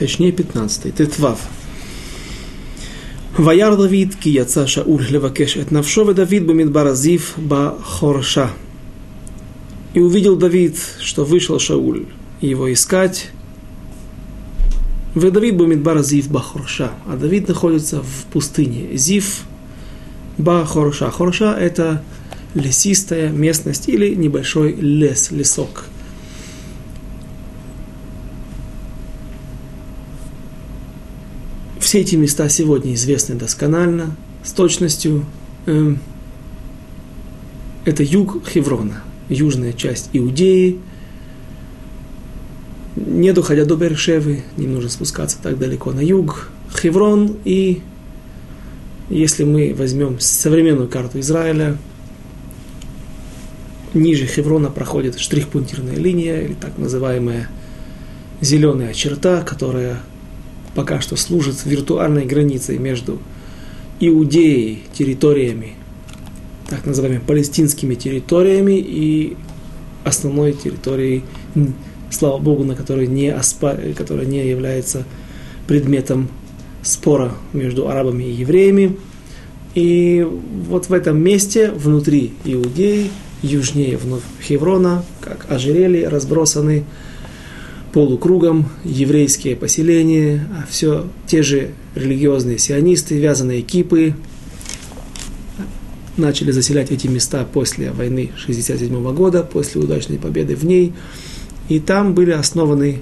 [0.00, 1.38] Точнее 15, Тетвав.
[3.36, 8.50] Ваяр Давид, ки яца Шауль левакеш эт навшо, Давид бамидбар Зив ба хорша.
[9.92, 12.06] И увидел Давид, что вышел Шауль
[12.40, 13.30] его искать.
[15.14, 16.92] В Давид бамидбар Зив ба хорша.
[17.06, 18.96] А Давид находится в пустыне.
[18.96, 19.42] Зив
[20.38, 21.10] ба хорша.
[21.10, 22.02] Хорша это
[22.54, 25.84] лесистая местность или небольшой лес, лесок–
[31.90, 35.26] Все эти места сегодня известны досконально, с точностью.
[35.66, 35.96] Э,
[37.84, 40.78] это юг Хеврона, южная часть Иудеи.
[42.94, 46.50] Не доходя до Бершевы, не нужно спускаться так далеко на юг.
[46.72, 47.82] Хеврон и,
[49.08, 51.76] если мы возьмем современную карту Израиля,
[53.94, 57.48] ниже Хеврона проходит штрих-пунктирная линия, или так называемая
[58.40, 60.02] зеленая черта, которая
[60.74, 63.18] пока что служит виртуальной границей между
[64.00, 65.74] Иудеей, территориями,
[66.68, 69.36] так называемыми палестинскими территориями и
[70.04, 71.24] основной территорией,
[72.10, 73.76] слава Богу, на которой не, оспа...
[73.96, 75.04] которая не является
[75.66, 76.28] предметом
[76.82, 78.96] спора между арабами и евреями.
[79.74, 80.26] И
[80.68, 83.10] вот в этом месте, внутри Иудеи,
[83.42, 86.84] южнее вновь Хеврона, как ожерелье, разбросаны
[87.92, 94.14] полукругом еврейские поселения, а все те же религиозные сионисты, вязаные кипы,
[96.16, 100.92] начали заселять эти места после войны 67 года, после удачной победы в ней.
[101.68, 103.00] И там были основаны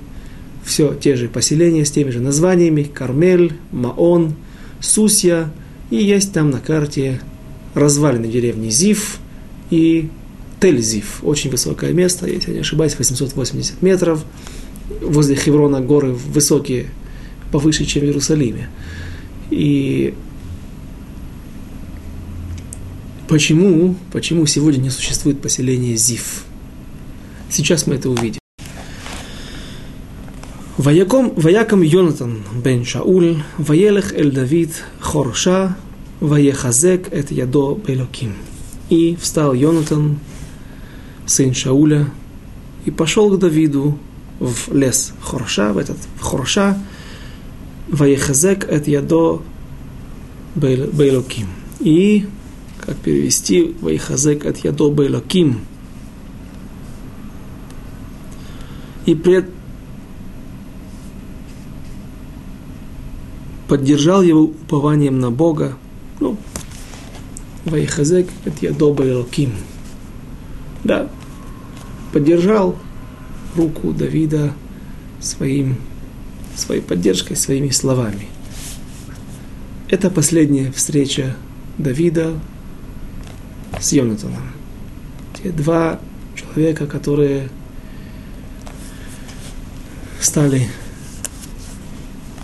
[0.65, 4.35] все те же поселения с теми же названиями Кармель, Маон,
[4.81, 5.51] Сусья.
[5.91, 7.21] И есть там на карте
[7.75, 9.19] развалины деревни Зив
[9.71, 10.11] и
[10.61, 11.05] Тель-Зив.
[11.23, 14.25] Очень высокое место, если я не ошибаюсь, 880 метров.
[15.01, 16.87] Возле Хеврона горы высокие,
[17.53, 18.69] повыше, чем в Иерусалиме.
[19.51, 20.15] И
[23.29, 26.45] почему, почему сегодня не существует поселение Зив?
[27.51, 28.41] Сейчас мы это увидим.
[30.79, 34.71] Ваяком, ваяком Йонатан бен Шауль, ваелех эль Давид
[35.01, 35.77] хорша,
[36.21, 38.35] ваехазек эт ядо белоким.
[38.89, 40.19] И встал Йонатан,
[41.27, 42.07] сын Шауля,
[42.85, 43.99] и пошел к Давиду
[44.39, 46.79] в лес Хорша, в этот в Хорша,
[47.89, 49.43] ваехазек эт ядо
[50.55, 51.49] белоким.
[51.81, 52.27] И,
[52.79, 55.61] как перевести, ваехазек эт ядо белоким.
[59.07, 59.51] И пред
[63.69, 65.77] поддержал его упованием на Бога.
[66.21, 66.37] Ну,
[67.65, 69.53] Вайхазек, это я добрый Локим.
[70.85, 71.09] Да,
[72.13, 72.77] поддержал
[73.59, 74.53] руку Давида
[75.21, 75.77] своим,
[76.57, 78.29] своей поддержкой, своими словами.
[79.89, 81.37] Это последняя встреча
[81.77, 82.35] Давида
[83.81, 84.53] с Йонатаном.
[85.43, 86.01] Те два
[86.37, 87.49] человека, которые
[90.21, 90.69] стали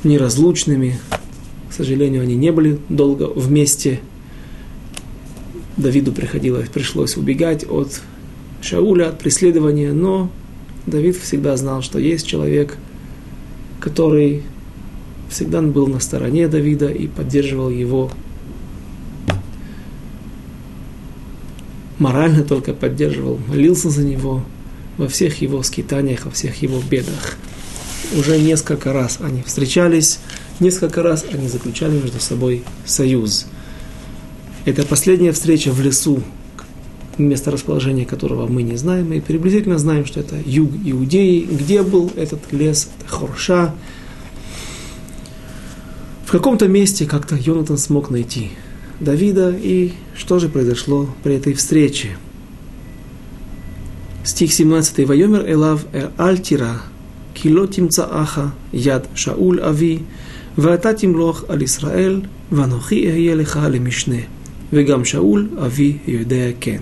[0.03, 0.99] неразлучными.
[1.71, 4.01] К сожалению, они не были долго вместе.
[5.77, 8.01] Давиду приходилось, пришлось убегать от
[8.63, 10.31] Шауля, от преследования, но
[10.87, 12.77] Давид всегда знал, что есть человек,
[13.81, 14.43] который
[15.31, 18.11] всегда был на стороне Давида и поддерживал его.
[21.99, 24.45] Морально только поддерживал, молился за него
[24.99, 27.37] во всех его скитаниях, во всех его бедах.
[28.17, 30.21] Уже несколько раз они встречались,
[30.61, 33.47] несколько раз они заключали между собой союз.
[34.67, 36.23] Это последняя встреча в лесу,
[37.18, 41.42] место расположения которого мы не знаем, и приблизительно знаем, что это юг Иудеи.
[41.42, 42.90] Где был этот лес?
[43.00, 43.76] Это Хорша.
[46.26, 48.52] В каком-то месте как-то Йонатан смог найти
[49.00, 52.18] Давида, и что же произошло при этой встрече?
[54.24, 55.08] Стих 17.
[55.08, 55.86] «Вайомер Элав
[56.18, 56.82] Альтира
[57.42, 58.40] כי לא תמצאך
[58.74, 60.00] יד שאול אבי,
[60.58, 64.22] ואתה תמלוך על ישראל, ואנוכי אהיה לך למשנה.
[64.74, 66.82] וגם שאול אבי יודע כן.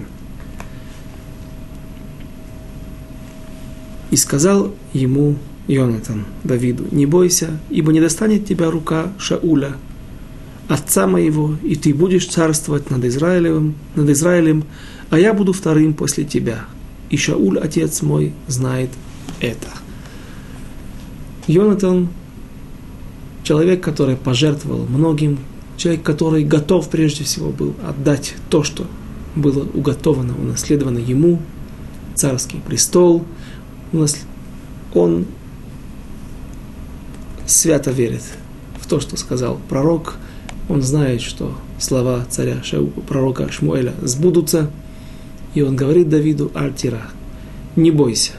[4.12, 9.72] И сказал ему Йонатан, Давиду, не бойся, ибо не достанет тебя рука Шауля,
[10.68, 14.64] отца моего, и ты будешь царствовать над Израилем, над Израилем,
[15.10, 16.66] а я буду вторым после тебя.
[17.10, 18.90] И Шауль, отец мой, знает
[19.40, 19.68] это.
[21.46, 22.08] Йонатан–
[23.42, 25.38] человек, который пожертвовал многим,
[25.76, 28.86] человек, который готов прежде всего был отдать то, что
[29.34, 31.40] было уготовано, унаследовано ему,
[32.14, 33.24] царский престол.
[34.94, 35.26] Он
[37.46, 38.22] свято верит
[38.80, 40.16] в то, что сказал пророк.
[40.68, 42.62] Он знает, что слова царя
[43.06, 44.70] пророка Шмуэля сбудутся.
[45.54, 47.02] И он говорит Давиду Альтира,
[47.76, 48.32] не бойся,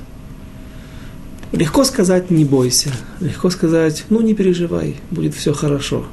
[1.54, 2.90] Легко сказать «не бойся»,
[3.20, 6.04] легко сказать «ну не переживай, будет все хорошо».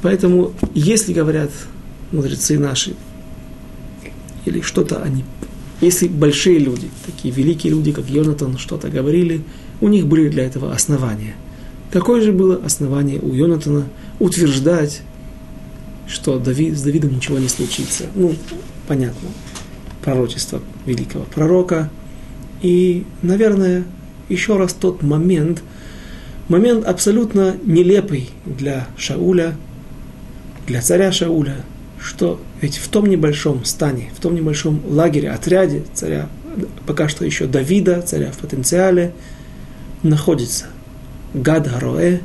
[0.00, 1.50] Поэтому, если говорят
[2.12, 2.94] мудрецы наши,
[4.46, 5.24] или что-то они,
[5.82, 9.42] если большие люди, такие великие люди, как Йонатан, что-то говорили,
[9.80, 11.34] у них были для этого основания.
[11.90, 13.84] Какое же было основание у Йонатана
[14.20, 15.02] утверждать,
[16.06, 18.04] что Давид, с Давидом ничего не случится?
[18.14, 18.34] Ну,
[18.86, 19.28] понятно,
[20.04, 21.90] пророчество великого пророка.
[22.62, 23.84] И, наверное,
[24.28, 25.64] еще раз тот момент,
[26.48, 29.56] момент абсолютно нелепый для Шауля,
[30.68, 31.56] для царя Шауля,
[32.02, 36.28] что ведь в том небольшом стане, в том небольшом лагере, отряде царя,
[36.86, 39.12] пока что еще Давида, царя в потенциале,
[40.02, 40.66] находится
[41.32, 42.20] Гад Гароэ,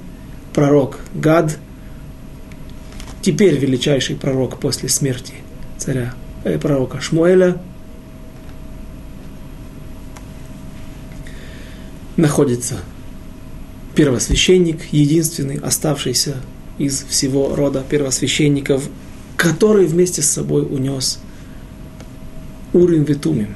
[0.54, 1.58] пророк Гад,
[3.22, 5.36] теперь величайший пророк после смерти
[5.78, 6.14] царя,
[6.44, 7.58] э, пророка Шмуэля,
[12.16, 12.80] находится
[13.96, 16.38] первосвященник, единственный оставшийся
[16.78, 18.90] из всего рода первосвященников,
[19.38, 21.20] который вместе с собой унес
[22.74, 23.56] Урим Витумим,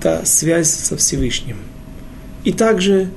[0.00, 1.56] та связь со Всевышним.
[2.44, 3.10] И также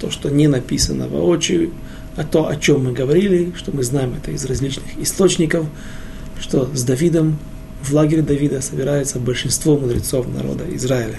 [0.00, 1.70] то, что не написано воочию,
[2.16, 5.66] а то, о чем мы говорили, что мы знаем это из различных источников,
[6.40, 7.38] что с Давидом
[7.82, 11.18] в лагере Давида собирается большинство мудрецов народа Израиля.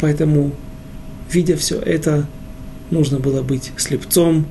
[0.00, 0.52] Поэтому,
[1.30, 2.26] видя все это,
[2.90, 4.46] нужно было быть слепцом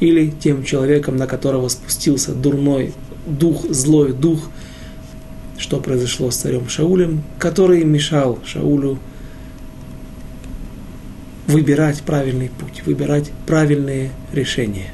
[0.00, 2.92] или тем человеком, на которого спустился дурной
[3.26, 4.40] дух, злой дух,
[5.58, 8.98] что произошло с царем Шаулем, который мешал Шаулю
[11.46, 14.90] выбирать правильный путь, выбирать правильные решения.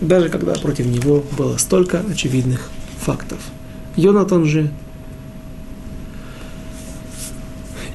[0.00, 2.70] Даже когда против него было столько очевидных
[3.00, 3.40] фактов.
[3.96, 4.70] Йонатан же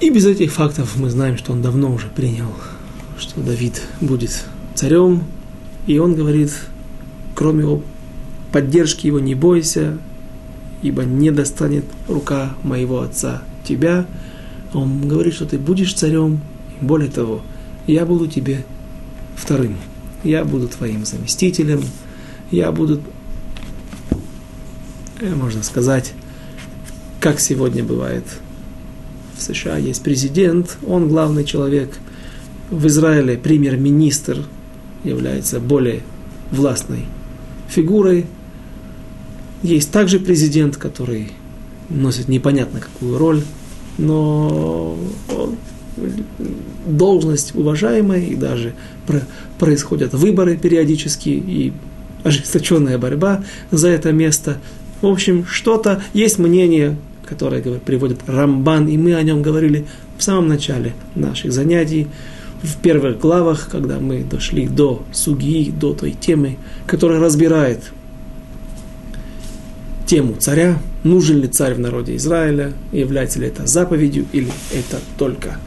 [0.02, 2.54] и без этих фактов мы знаем, что он давно уже принял,
[3.18, 4.44] что Давид будет
[4.76, 5.24] царем,
[5.88, 6.52] и он говорит,
[7.36, 7.82] кроме его
[8.52, 9.98] поддержки его не бойся,
[10.82, 14.06] ибо не достанет рука моего отца тебя,
[14.74, 16.42] он говорит, что ты будешь царем,
[16.82, 17.42] более того,
[17.88, 18.66] я буду тебе
[19.36, 19.78] вторым.
[20.24, 21.82] Я буду твоим заместителем,
[22.50, 23.02] я буду,
[25.20, 26.14] э, можно сказать,
[27.20, 28.24] как сегодня бывает.
[29.38, 31.98] В США есть президент, он главный человек.
[32.70, 34.46] В Израиле премьер-министр
[35.04, 36.04] является более
[36.52, 37.06] властной
[37.74, 38.26] фигурой.
[39.62, 41.32] Есть также президент, который
[41.90, 43.44] носит непонятно какую роль
[43.98, 44.98] но
[46.86, 48.74] должность уважаемая, и даже
[49.60, 51.74] происходят выборы периодически, и
[52.24, 54.58] ожесточенная борьба за это место.
[55.02, 59.86] В общем, что-то, есть мнение, которое приводит Рамбан, и мы о нем говорили
[60.18, 62.08] в самом начале наших занятий,
[62.64, 66.58] в первых главах, когда мы дошли до суги, до той темы,
[66.88, 67.92] которая разбирает
[70.06, 75.58] тему царя, нужен ли царь в народе Израиля, является ли это заповедью или это только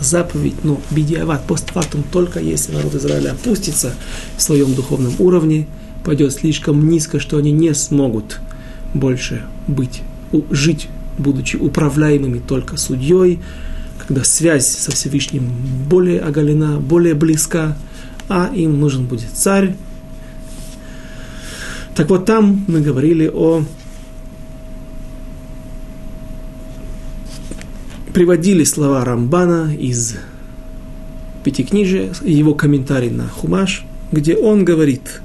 [0.00, 3.94] заповедь, но бедиават, постфактум, только если народ Израиля опустится
[4.36, 5.66] в своем духовном уровне,
[6.04, 8.40] пойдет слишком низко, что они не смогут
[8.94, 10.02] больше быть,
[10.50, 10.88] жить,
[11.18, 13.40] будучи управляемыми только судьей,
[14.10, 15.52] когда связь со Всевышним
[15.88, 17.76] более оголена, более близка,
[18.28, 19.76] а им нужен будет царь.
[21.94, 23.62] Так вот там мы говорили о
[28.12, 30.16] приводили слова Рамбана из
[31.44, 35.22] Пятикнижия, его комментарий на Хумаш, где он говорит,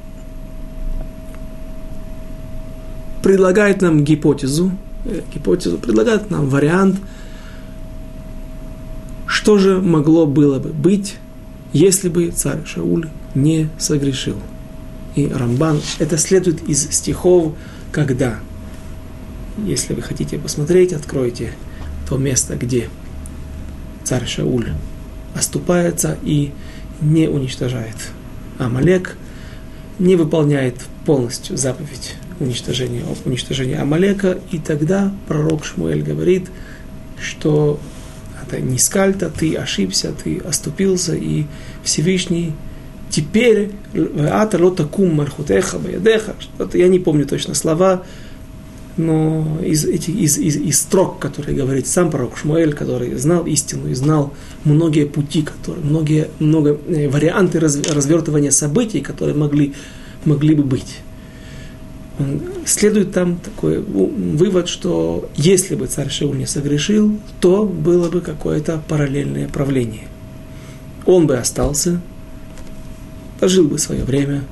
[3.23, 4.73] предлагает нам гипотезу,
[5.05, 6.97] э, гипотезу, предлагает нам вариант,
[9.45, 11.17] что же могло было бы быть,
[11.71, 14.37] если бы царь Шауль не согрешил.
[15.13, 17.53] И Рамбан, это следует из стихов,
[17.91, 18.39] когда,
[19.63, 21.51] если вы хотите посмотреть, откройте
[22.09, 22.89] то место, где
[24.03, 24.69] царь Шауль
[25.35, 26.51] оступается и
[26.99, 27.97] не уничтожает.
[28.57, 29.15] Амалек
[29.99, 36.49] не выполняет полностью заповедь уничтожения, уничтожения Амалека, и тогда пророк Шмуэль говорит,
[37.21, 37.79] что
[38.47, 41.45] это не скальта, ты ошибся, ты оступился, и
[41.83, 42.53] Всевышний
[43.09, 43.71] теперь,
[44.29, 46.35] ата лотакум мархутеха баядеха,
[46.73, 48.03] я не помню точно слова,
[48.97, 53.89] но из, этих, из, из, из строк, которые говорит сам пророк Шмуэль, который знал истину
[53.89, 54.33] и знал
[54.63, 59.73] многие пути, которые, многие, много э, варианты раз, развертывания событий, которые могли,
[60.23, 60.99] могли бы быть.
[62.65, 68.81] Следует там такой вывод, что если бы царь Шауль не согрешил, то было бы какое-то
[68.87, 70.07] параллельное правление.
[71.05, 72.01] Он бы остался,
[73.39, 74.43] пожил бы свое время,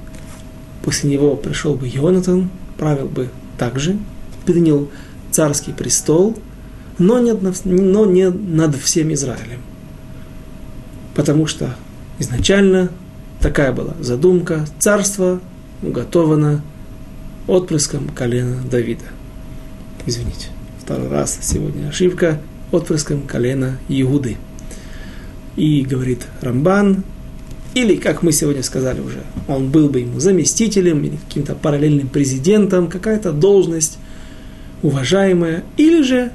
[0.83, 3.97] после него пришел бы Йонатан, правил бы также,
[4.45, 4.89] принял
[5.31, 6.37] царский престол,
[6.99, 7.33] но не,
[7.63, 9.61] но не над всем Израилем.
[11.15, 11.75] Потому что
[12.19, 12.89] изначально
[13.39, 15.39] такая была задумка, царство
[15.81, 16.61] уготовано
[17.47, 19.05] отпрыском колена Давида.
[20.05, 20.47] Извините,
[20.81, 22.41] второй раз сегодня ошибка,
[22.71, 24.37] отпрыском колена Иуды.
[25.55, 27.03] И говорит Рамбан,
[27.73, 32.87] или, как мы сегодня сказали уже, он был бы ему заместителем или каким-то параллельным президентом,
[32.87, 33.97] какая-то должность,
[34.83, 36.31] уважаемая, или же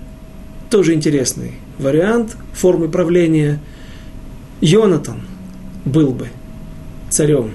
[0.68, 3.60] тоже интересный вариант формы правления.
[4.60, 5.20] Йонатан
[5.84, 6.28] был бы
[7.10, 7.52] царем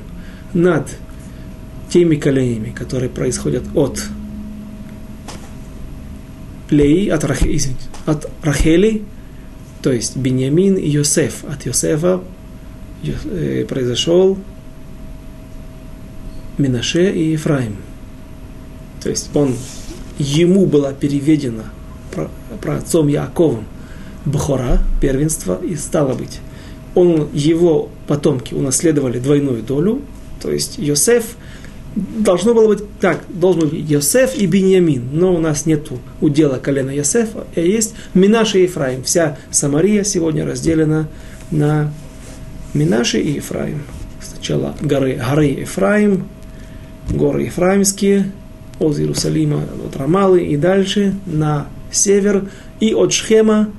[0.53, 0.87] над
[1.93, 4.03] теми коленями, которые происходят от
[6.71, 9.03] Леи, от, Рах, извините, от Рахели,
[9.83, 11.43] то есть Беньямин и Йосеф.
[11.43, 12.21] От Йосефа
[13.03, 14.39] э, произошел
[16.57, 17.75] Минаше и Ефраим.
[19.03, 19.55] То есть он
[20.17, 21.65] ему была переведена
[22.11, 23.65] про, про отцом Яковом
[24.25, 26.39] Бахора, первенство, и стало быть,
[26.95, 30.01] он, его потомки унаследовали двойную долю,
[30.41, 31.35] то есть Йосеф
[31.95, 35.87] должно было быть так, должен быть Йосеф и Беньямин, но у нас нет
[36.21, 39.03] удела колена Йосефа, а есть Минаши и Ефраим.
[39.03, 41.07] Вся Самария сегодня разделена
[41.51, 41.91] на
[42.73, 43.83] Минаши и Ефраим.
[44.21, 46.27] Сначала горы, горы Ефраим,
[47.09, 48.31] горы Ефраимские,
[48.79, 53.69] от Иерусалима, от Рамалы и дальше на север, и от Шхема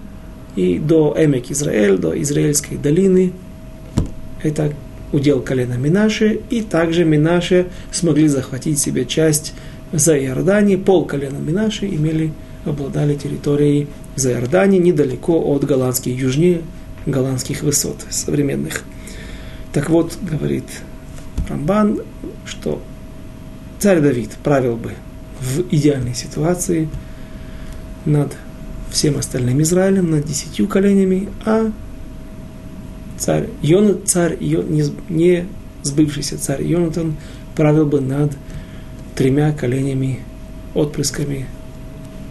[0.56, 3.32] и до Эмек Израиль, до Израильской долины.
[4.42, 4.72] Это
[5.14, 9.54] удел колена Минаши, и также Минаши смогли захватить себе часть
[9.92, 12.32] за Иордании, пол колена Минаши имели,
[12.64, 13.86] обладали территорией
[14.16, 16.62] за Иордании, недалеко от голландских, южнее
[17.06, 18.82] голландских высот современных.
[19.72, 20.64] Так вот, говорит
[21.48, 22.00] Рамбан,
[22.44, 22.82] что
[23.78, 24.92] царь Давид правил бы
[25.40, 26.88] в идеальной ситуации
[28.04, 28.32] над
[28.90, 31.70] всем остальным Израилем, над десятью коленями, а
[33.18, 35.46] царь, Йон, царь не, не
[35.82, 37.16] сбывшийся царь Йонатан
[37.54, 38.32] правил бы над
[39.14, 40.20] тремя коленями,
[40.74, 41.46] отпрысками,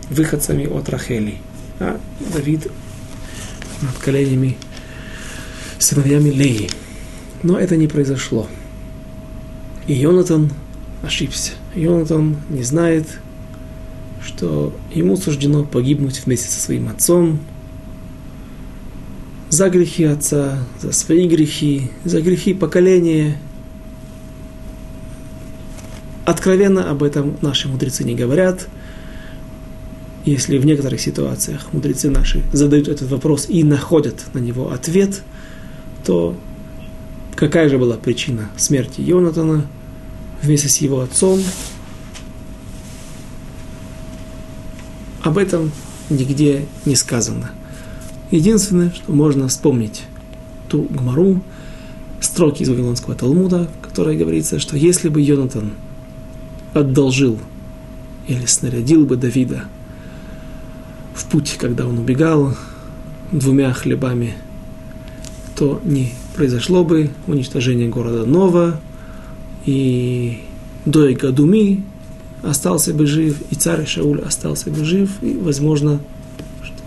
[0.10, 1.36] выходцами от Рахели.
[1.80, 2.00] А
[2.34, 2.68] Давид
[3.82, 4.58] над коленями
[5.80, 6.70] сыновьями Леи.
[7.42, 8.48] Но это не произошло.
[9.88, 10.52] И Йонатан
[11.02, 11.52] ошибся.
[11.76, 13.08] Йонатан не знает,
[14.24, 17.40] что ему суждено погибнуть вместе со своим отцом,
[19.54, 23.38] за грехи отца, за свои грехи, за грехи поколения.
[26.26, 28.68] Откровенно об этом наши мудрецы не говорят.
[30.26, 35.22] Если в некоторых ситуациях мудрецы наши задают этот вопрос и находят на него ответ,
[36.04, 36.36] то
[37.36, 39.68] какая же была причина смерти Йонатана
[40.42, 41.40] вместе с его отцом?
[45.22, 45.72] Об этом
[46.10, 47.52] нигде не сказано–
[48.34, 50.06] Единственное, что можно вспомнить
[50.68, 51.44] ту гмару,
[52.20, 55.74] строки из Вавилонского Талмуда, в которой говорится, что если бы Йонатан
[56.74, 57.38] одолжил
[58.28, 59.66] или снарядил бы Давида
[61.14, 62.56] в путь, когда он убегал
[63.32, 64.34] двумя хлебами,
[65.56, 68.82] то не произошло бы уничтожение города Нова,
[69.68, 70.40] и
[70.88, 71.84] Дойга Думи
[72.42, 76.00] остался бы жив, и царь Шауль остался бы жив, и, возможно,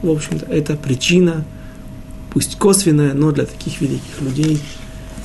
[0.03, 1.45] в общем-то, это причина,
[2.33, 4.61] пусть косвенная, но для таких великих людей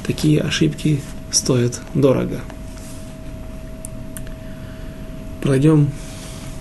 [0.05, 1.01] такие ошибки
[1.31, 2.41] стоят дорого.
[5.41, 5.89] Пройдем,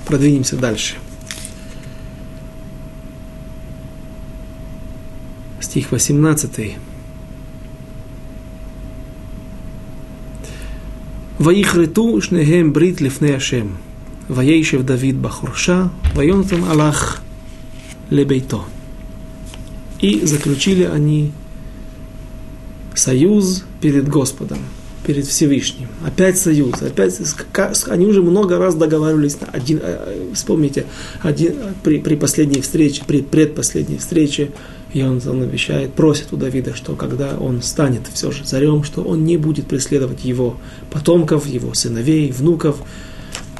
[0.06, 0.94] продвинемся дальше.
[5.60, 6.76] Стих 18.
[11.38, 13.78] Ваихрету шнегем брит лифне Ашем.
[14.28, 15.90] Ваейшев Давид Бахурша.
[16.14, 17.22] Вайонатан Аллах
[18.10, 18.60] лебейто.
[20.00, 21.32] И заключили они
[22.94, 24.58] союз перед Господом,
[25.06, 25.88] перед Всевышним.
[26.04, 27.18] Опять союз, опять
[27.88, 29.36] они уже много раз договаривались.
[29.52, 30.86] Один, э, вспомните,
[31.22, 34.50] один, при, при последней встрече, при предпоследней встрече,
[34.92, 39.02] и он, он обещает, просит у Давида, что когда он станет все же царем, что
[39.02, 40.56] он не будет преследовать его
[40.90, 42.82] потомков, его сыновей, внуков,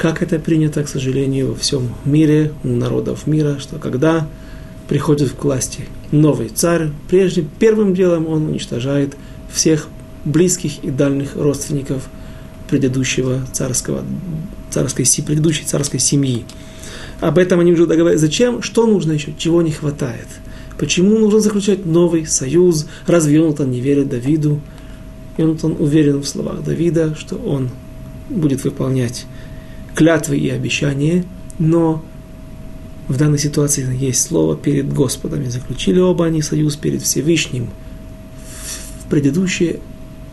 [0.00, 4.26] как это принято, к сожалению, во всем мире, у народов мира, что когда
[4.88, 9.14] приходит к власти новый царь, прежде первым делом он уничтожает
[9.52, 9.88] всех
[10.24, 12.08] близких и дальних родственников
[12.70, 14.02] предыдущего царского,
[14.70, 16.46] царской, предыдущей царской семьи.
[17.20, 18.22] Об этом они уже договорились.
[18.22, 18.62] Зачем?
[18.62, 19.34] Что нужно еще?
[19.36, 20.28] Чего не хватает?
[20.78, 22.86] Почему нужно заключать новый союз?
[23.06, 24.62] Разве Йонатан не верит Давиду?
[25.36, 27.68] Йонатан уверен в словах Давида, что он
[28.30, 29.26] будет выполнять
[29.94, 31.24] клятвы и обещания,
[31.58, 32.04] но
[33.08, 35.42] в данной ситуации есть слово перед Господом.
[35.42, 37.68] И заключили оба они союз перед Всевышним.
[39.04, 39.80] В предыдущие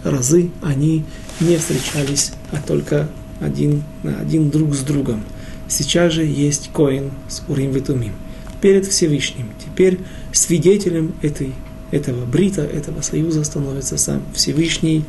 [0.04, 1.04] разы они
[1.40, 5.24] не встречались, а только один один друг с другом.
[5.68, 8.14] Сейчас же есть Коин с Урим Ветумим
[8.62, 9.50] перед Всевышним.
[9.64, 10.00] Теперь
[10.32, 11.54] свидетелем этой,
[11.92, 15.04] этого брита, этого союза становится сам Всевышний.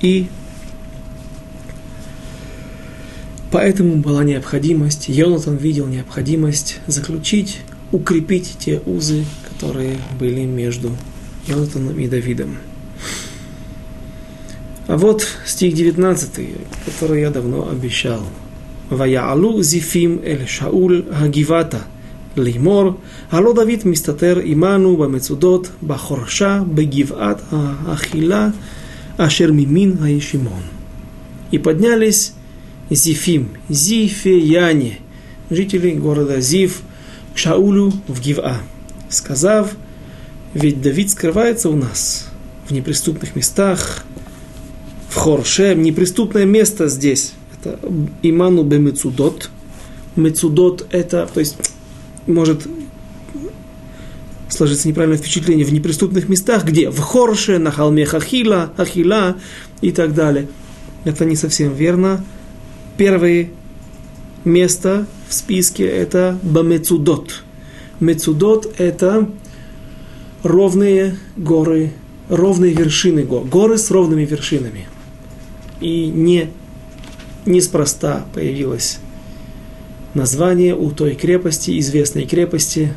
[0.00, 0.28] И
[3.51, 7.59] Поэтому была необходимость, Йонатан видел необходимость заключить,
[7.91, 10.95] укрепить те узы, которые были между
[11.47, 12.57] Йонатаном и Давидом.
[14.87, 16.29] А вот стих 19,
[16.85, 18.21] который я давно обещал.
[18.91, 21.79] ויעלו זיפים אל שאול הגבעתה
[22.37, 22.93] לאמור,
[23.31, 28.49] הלא דוד מסתתר עמנו במצודות, בחורשה, בגבעת האכילה,
[29.17, 30.61] אשר ממין הישימון.
[31.51, 32.33] И поднялись
[32.90, 34.98] Зифим, Зифеяне,
[35.50, 36.82] жители города Зив,
[37.34, 38.58] к Шаулю в Гива,
[39.08, 39.74] сказав,
[40.54, 42.28] ведь Давид скрывается у нас
[42.68, 44.04] в неприступных местах,
[45.08, 47.32] в Хорше, неприступное место здесь,
[47.66, 47.78] место.
[48.22, 49.50] Иману бе мецудот.
[50.90, 51.56] Это, то есть,
[52.26, 52.66] может
[54.48, 56.90] сложиться неправильное впечатление в неприступных местах, где?
[56.90, 59.36] В Хорше, на холме Хахила, Хахила
[59.80, 60.48] и так далее.
[61.04, 62.24] Это не совсем верно.
[62.96, 63.50] Первое
[64.44, 67.42] место в списке это Бамецудот.
[68.00, 69.28] Мецудот это
[70.42, 71.92] ровные горы,
[72.28, 74.86] ровные вершины гор, горы с ровными вершинами.
[75.80, 76.50] И не
[77.44, 78.98] неспроста появилось
[80.14, 82.94] название у той крепости, известной крепости.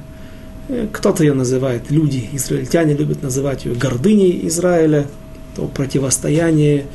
[0.70, 5.08] Э, кто-то ее называет, люди, израильтяне любят называть ее гордыней Израиля,
[5.56, 6.86] то противостояние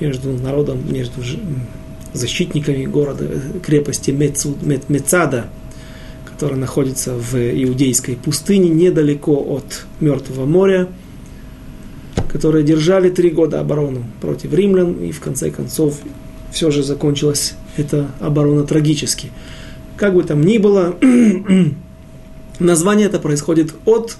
[0.00, 1.22] между народом, между
[2.12, 5.46] защитниками города, э, крепости Мецуд, Мецада,
[6.24, 10.88] которая находится в иудейской пустыне, недалеко от Мертвого моря,
[12.30, 15.98] которые держали три года оборону против римлян, и в конце концов
[16.50, 19.30] все же закончилась эта оборона трагически.
[19.96, 20.96] Как бы там ни было,
[22.58, 24.16] название это происходит от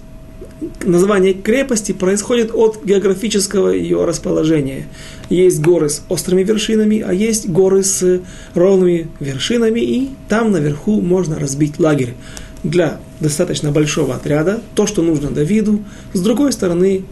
[0.85, 4.87] название крепости происходит от географического ее расположения.
[5.31, 8.21] Есть горы с острыми вершинами, а есть горы с
[8.55, 12.15] ровными вершинами, и там наверху можно разбить лагерь
[12.63, 15.81] для достаточно большого отряда, то, что нужно Давиду.
[16.13, 17.05] С другой стороны,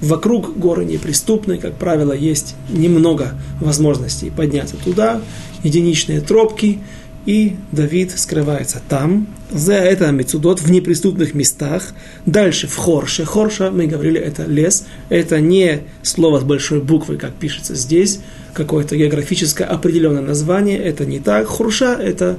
[0.00, 5.20] вокруг горы неприступной, как правило, есть немного возможностей подняться туда,
[5.62, 6.78] единичные тропки–
[7.26, 9.28] и Давид скрывается там.
[9.50, 11.94] За это Мецудот в неприступных местах.
[12.26, 13.24] Дальше в Хорше.
[13.24, 14.86] Хорша, мы говорили, это лес.
[15.08, 18.20] Это не слово с большой буквы, как пишется здесь.
[18.54, 20.78] Какое-то географическое определенное название.
[20.78, 21.46] Это не так.
[21.46, 22.38] Хорша– это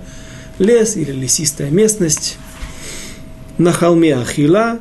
[0.59, 2.37] лес или лесистая местность.
[3.57, 4.79] На холме Ахила,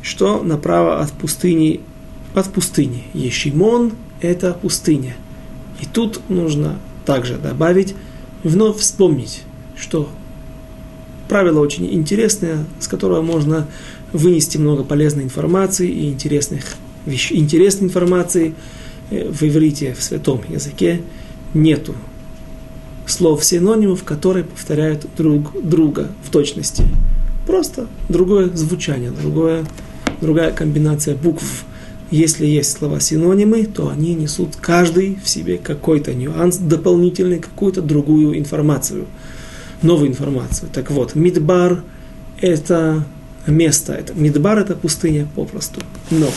[0.00, 1.80] что направо от пустыни,
[2.34, 3.04] от пустыни.
[3.12, 3.92] Ешимон–
[4.22, 5.14] это пустыня.
[5.80, 7.94] И тут нужно также добавить
[8.42, 9.42] вновь вспомнить,
[9.76, 10.08] что
[11.28, 13.66] правило очень интересное, с которого можно
[14.12, 16.64] вынести много полезной информации и интересных
[17.06, 17.38] вещей.
[17.38, 18.54] Интересной информации
[19.10, 21.00] э, в иврите, в святом языке
[21.54, 21.94] нету
[23.06, 26.84] слов синонимов, которые повторяют друг друга в точности.
[27.46, 29.64] Просто другое звучание, другое,
[30.20, 31.64] другая комбинация букв.
[32.12, 38.38] Если есть слова синонимы, то они несут каждый в себе какой-то нюанс дополнительный, какую-то другую
[38.38, 39.06] информацию,
[39.80, 40.68] новую информацию.
[40.70, 41.82] Так вот, Мидбар–
[42.42, 43.06] это
[43.46, 45.80] место, это, Мидбар– это пустыня попросту.
[46.10, 46.28] Но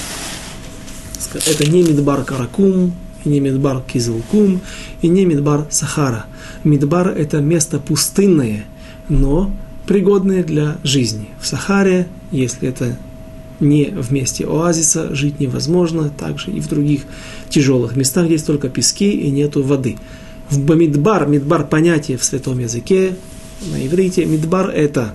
[1.45, 2.93] это не Мидбар Каракум,
[3.25, 4.61] и не Мидбар Кизилкум,
[5.01, 6.27] и не Мидбар Сахара.
[6.63, 8.63] Мидбар– это место пустынное,
[9.09, 9.51] но
[9.87, 11.27] пригодное для жизни.
[11.41, 12.97] В Сахаре, если это
[13.59, 17.01] не в месте оазиса жить невозможно, также и в других
[17.49, 19.97] тяжелых местах, есть только пески и нету воды.
[20.49, 23.15] В Бамидбар, Мидбар понятие в святом языке,
[23.71, 25.13] на иврите, Мидбар это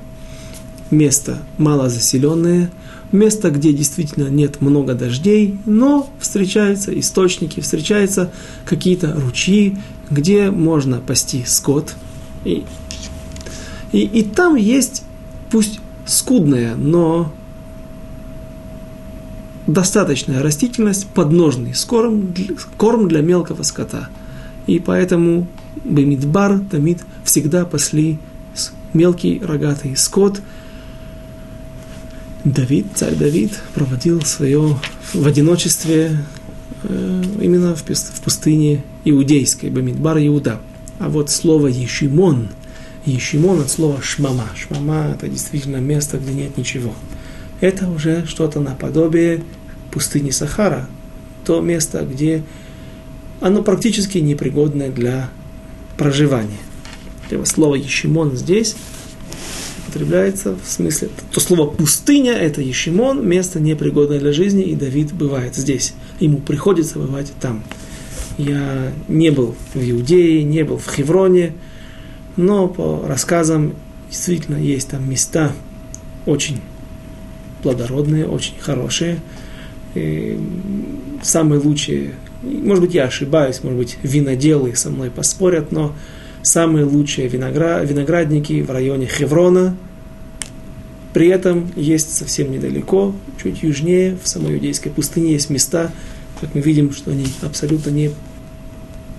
[0.90, 2.70] место малозаселенное,
[3.12, 8.32] место, где действительно нет много дождей, но встречаются источники, встречаются
[8.64, 9.76] какие-то ручьи,
[10.10, 11.94] где можно пасти скот.
[12.44, 12.64] И,
[13.92, 15.04] и, и там есть,
[15.50, 17.32] пусть скудная, но
[19.72, 22.34] достаточная растительность, подножный корм,
[22.76, 24.08] корм для мелкого скота.
[24.66, 25.46] И поэтому
[25.84, 28.18] Бемидбар, Тамид всегда пасли
[28.92, 30.40] мелкий рогатый скот.
[32.44, 34.78] Давид, царь Давид, проводил свое
[35.12, 36.16] в одиночестве
[36.84, 40.60] э, именно в, пустыне иудейской, Бамидбар Иуда.
[40.98, 42.48] А вот слово Ешимон,
[43.04, 44.46] Ешимон от слова Шмама.
[44.54, 46.94] Шмама это действительно место, где нет ничего.
[47.60, 49.42] Это уже что-то наподобие
[49.90, 50.88] пустыни Сахара,
[51.44, 52.42] то место, где
[53.40, 55.30] оно практически непригодное для
[55.96, 56.58] проживания.
[57.44, 58.76] Слово Ешимон здесь
[59.90, 65.54] употребляется в смысле, то слово пустыня это Ешимон, место непригодное для жизни, и Давид бывает
[65.56, 65.94] здесь.
[66.20, 67.62] Ему приходится бывать там.
[68.38, 71.54] Я не был в Иудее, не был в Хевроне,
[72.36, 73.74] но по рассказам
[74.08, 75.52] действительно есть там места
[76.26, 76.60] очень
[77.62, 79.20] плодородные, очень хорошие,
[81.22, 82.12] самые лучшие,
[82.42, 85.94] может быть, я ошибаюсь, может быть, виноделы со мной поспорят, но
[86.42, 89.76] самые лучшие виноград, виноградники в районе Хеврона.
[91.12, 95.90] При этом есть совсем недалеко, чуть южнее, в самой иудейской пустыне есть места,
[96.40, 98.10] как мы видим, что они абсолютно не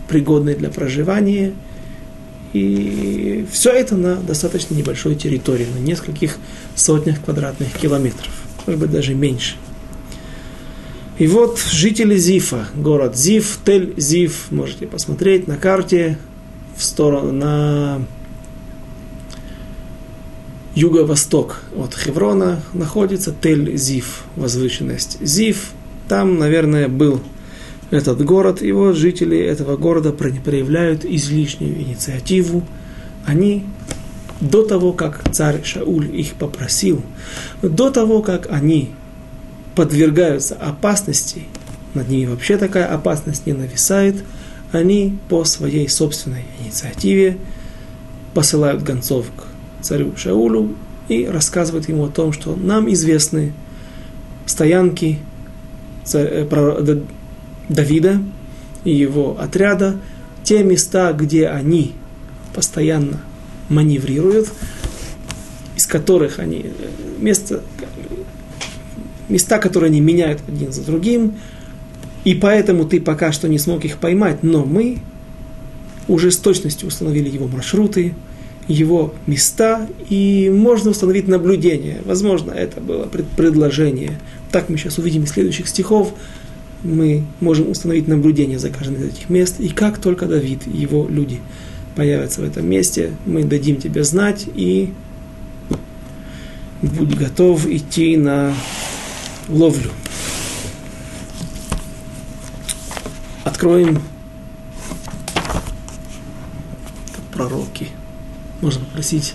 [0.08, 1.54] пригодны для проживания.
[2.54, 6.38] И все это на достаточно небольшой территории, на нескольких
[6.76, 8.32] сотнях квадратных километров,
[8.66, 9.56] может быть, даже меньше–
[11.18, 16.18] и вот жители Зифа, город Зиф, Тель-Зиф, можете посмотреть на карте,
[16.76, 18.02] в сторону, на
[20.74, 24.06] юго-восток от Хеврона находится Тель-Зив,
[24.36, 25.72] возвышенность Зив.
[26.08, 27.22] Там, наверное, был
[27.92, 32.66] этот город, и вот жители этого города проявляют излишнюю инициативу.
[33.26, 33.66] Они
[34.40, 37.04] до того, как царь Шауль их попросил,
[37.62, 38.90] до того, как они
[39.76, 41.44] подвергаются опасности,
[41.94, 44.24] над ними вообще такая опасность не нависает,
[44.72, 47.38] они по своей собственной инициативе
[48.34, 50.76] посылают гонцов к царю Шаулю
[51.10, 53.54] и рассказывают ему о том, что нам известны
[54.46, 55.20] стоянки
[56.14, 57.02] э,
[57.68, 58.22] Давида
[58.84, 59.98] и его отряда,
[60.44, 61.94] те места, где они
[62.54, 63.22] постоянно
[63.70, 64.50] маневрируют,
[65.76, 66.72] из которых они, э,
[67.20, 67.62] место,
[69.32, 71.34] места, которые они меняют один за другим,
[72.24, 75.00] и поэтому ты пока что не смог их поймать, но мы
[76.08, 78.14] уже с точностью установили его маршруты,
[78.68, 82.02] его места, и можно установить наблюдение.
[82.06, 84.20] Возможно, это было предложение.
[84.52, 86.14] Так мы сейчас увидим из следующих стихов.
[86.84, 89.60] Мы можем установить наблюдение за каждым из этих мест.
[89.60, 91.40] И как только Давид и его люди
[91.96, 94.92] появятся в этом месте, мы дадим тебе знать и
[96.82, 98.54] будь готов идти на
[99.48, 99.92] ловлю.
[103.44, 104.02] Откроем
[107.34, 107.88] пророки.
[108.62, 109.34] Можно попросить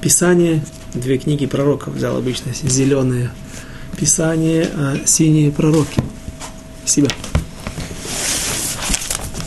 [0.00, 0.62] Писание,
[0.94, 3.30] две книги пророков взял обычно зеленые
[3.96, 6.02] Писание, а синие пророки.
[6.84, 7.08] Себя.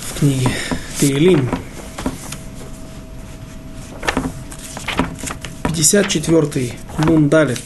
[0.09, 0.49] В книге
[0.99, 1.49] Таилим.
[5.79, 6.73] 54-й
[7.05, 7.61] Мундалет,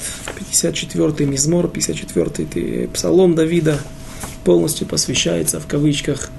[0.54, 3.80] 54-й Мизмор, 54-й Псалом Давида
[4.44, 6.30] полностью посвящается в кавычках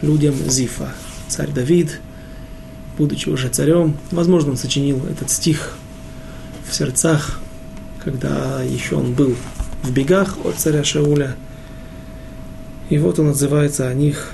[0.00, 0.94] людям Зифа.
[1.28, 2.00] Царь Давид,
[2.96, 5.76] будучи уже царем, возможно, он сочинил этот стих
[6.70, 7.40] в сердцах,
[8.02, 9.34] когда еще он был
[9.82, 11.36] в бегах от царя Шауля.
[12.88, 14.30] И вот он отзывается о них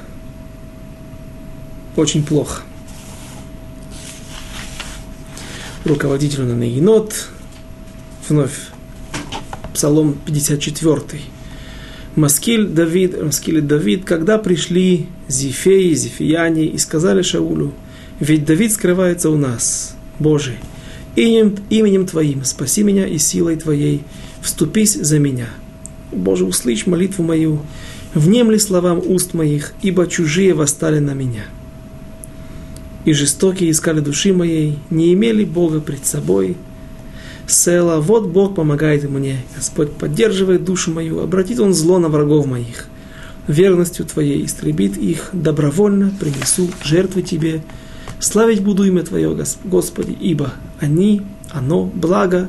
[1.97, 2.63] очень плохо–
[5.85, 7.29] руководителю на Нагинот,
[8.29, 8.71] вновь
[9.75, 11.01] Псалом 54.
[12.17, 17.75] Маскиль Давид, Маскиль Давид, когда пришли Зифеи, Зифияне и сказали Шаулю,
[18.21, 20.55] ведь Давид скрывается у нас, Боже,
[21.17, 24.03] именем, именем Твоим спаси меня и силой Твоей,
[24.41, 25.49] вступись за меня.
[26.13, 27.61] Боже, услышь молитву мою,
[28.15, 31.45] внемли словам уст моих, ибо чужие восстали на меня
[33.05, 36.57] и жестокие искали души моей, не имели Бога пред собой.
[37.47, 42.87] Села, вот Бог помогает мне, Господь поддерживает душу мою, обратит Он зло на врагов моих.
[43.47, 47.63] Верностью Твоей истребит их, добровольно принесу жертвы Тебе.
[48.19, 52.49] Славить буду имя Твое, Господи, ибо они, оно, благо,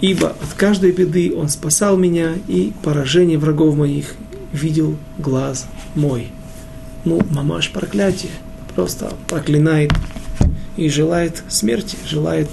[0.00, 4.14] ибо от каждой беды Он спасал меня, и поражение врагов моих
[4.52, 6.28] видел глаз мой.
[7.04, 8.30] Ну, мамаш проклятие
[8.74, 9.92] просто проклинает
[10.76, 12.48] и желает смерти, желает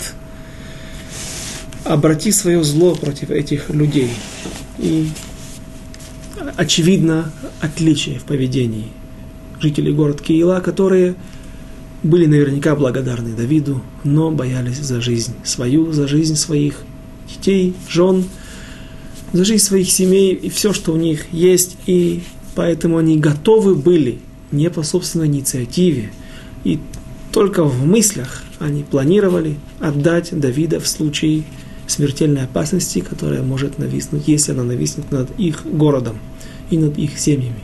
[1.84, 4.10] обратить свое зло против этих людей.
[4.80, 5.08] И
[6.58, 8.88] очевидно отличие в поведении
[9.60, 11.16] жителей города Киила, которые
[12.04, 16.82] были наверняка благодарны Давиду, но боялись за жизнь свою, за жизнь своих
[17.30, 18.26] детей, жен,
[19.34, 22.24] за жизнь своих семей и все, что у них есть, и
[22.56, 24.20] поэтому они готовы были
[24.52, 26.12] не по собственной инициативе.
[26.64, 26.80] И
[27.32, 31.44] только в мыслях они планировали отдать Давида в случае
[31.92, 36.18] смертельной опасности, которая может нависнуть, если она нависнет над их городом
[36.70, 37.62] и над их семьями.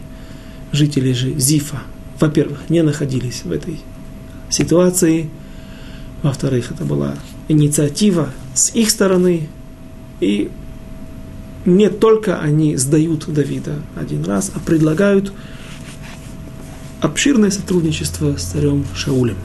[0.71, 1.81] Жители же Зифа,
[2.19, 3.79] во-первых, не находились в этой
[4.49, 5.29] ситуации,
[6.23, 7.15] во-вторых, это была
[7.47, 9.47] инициатива с их стороны,
[10.19, 10.49] и
[11.65, 15.31] не только они сдают Давида один раз, а предлагают
[17.01, 19.37] обширное сотрудничество с царем Шаулем.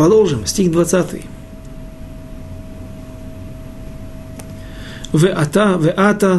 [0.00, 0.46] Продолжим.
[0.46, 1.22] Стих 20.
[5.14, 6.36] ואתה ואתה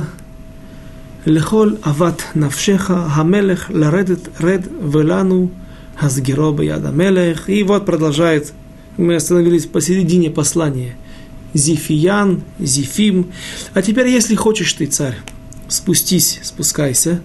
[1.25, 4.61] לכל אבת נפשך המלך לרדת רד
[4.91, 5.47] ולנו
[5.99, 7.49] הסגירו ביד המלך.
[7.49, 8.53] И вот продолжает,
[8.97, 11.07] мы остановились посередине послания –
[11.53, 13.31] Зифиян, Зифим.
[13.73, 15.17] А теперь, если хочешь ты, царь,
[15.67, 17.21] спустись, спускайся,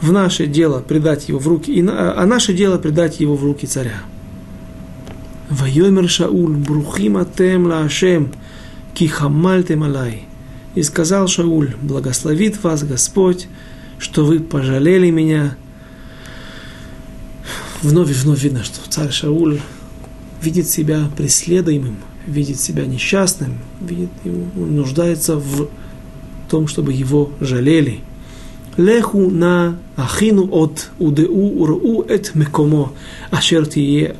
[0.00, 3.66] в наше дело предать его в руки, и, а наше дело предать его в руки
[3.66, 4.02] царя.
[5.51, 8.31] Вайомер Шауль, брухим атем лаашем,
[8.93, 10.23] ки хамальтем алай.
[10.75, 13.47] И сказал Шауль, благословит вас Господь,
[13.99, 15.57] что вы пожалели меня.
[17.81, 19.59] Вновь и вновь видно, что царь Шауль
[20.41, 24.09] видит себя преследуемым, видит себя несчастным, видит,
[24.55, 25.67] нуждается в
[26.49, 27.99] том, чтобы его жалели.
[28.77, 32.93] Леху на ахину от удеу уру эт мекомо,
[33.29, 34.15] ашер тие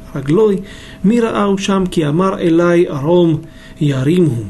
[1.04, 3.46] мира аушам ки амар элай аром
[3.80, 4.46] яримху.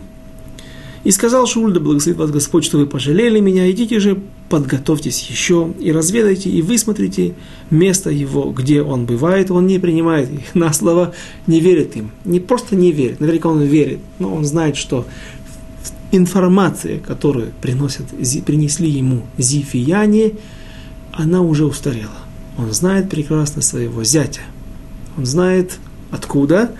[1.03, 5.73] И сказал Шуль, да благословит вас Господь, что вы пожалели меня, идите же, подготовьтесь еще
[5.79, 7.33] и разведайте, и высмотрите
[7.71, 9.49] место его, где он бывает.
[9.49, 11.13] Он не принимает их на слова,
[11.47, 12.11] не верит им.
[12.23, 15.07] Не просто не верит, наверняка он верит, но он знает, что
[16.11, 18.05] информация, которую приносят,
[18.45, 20.33] принесли ему зифияне,
[21.11, 22.09] она уже устарела.
[22.57, 24.41] Он знает прекрасно своего зятя.
[25.17, 25.79] Он знает
[26.11, 26.71] откуда,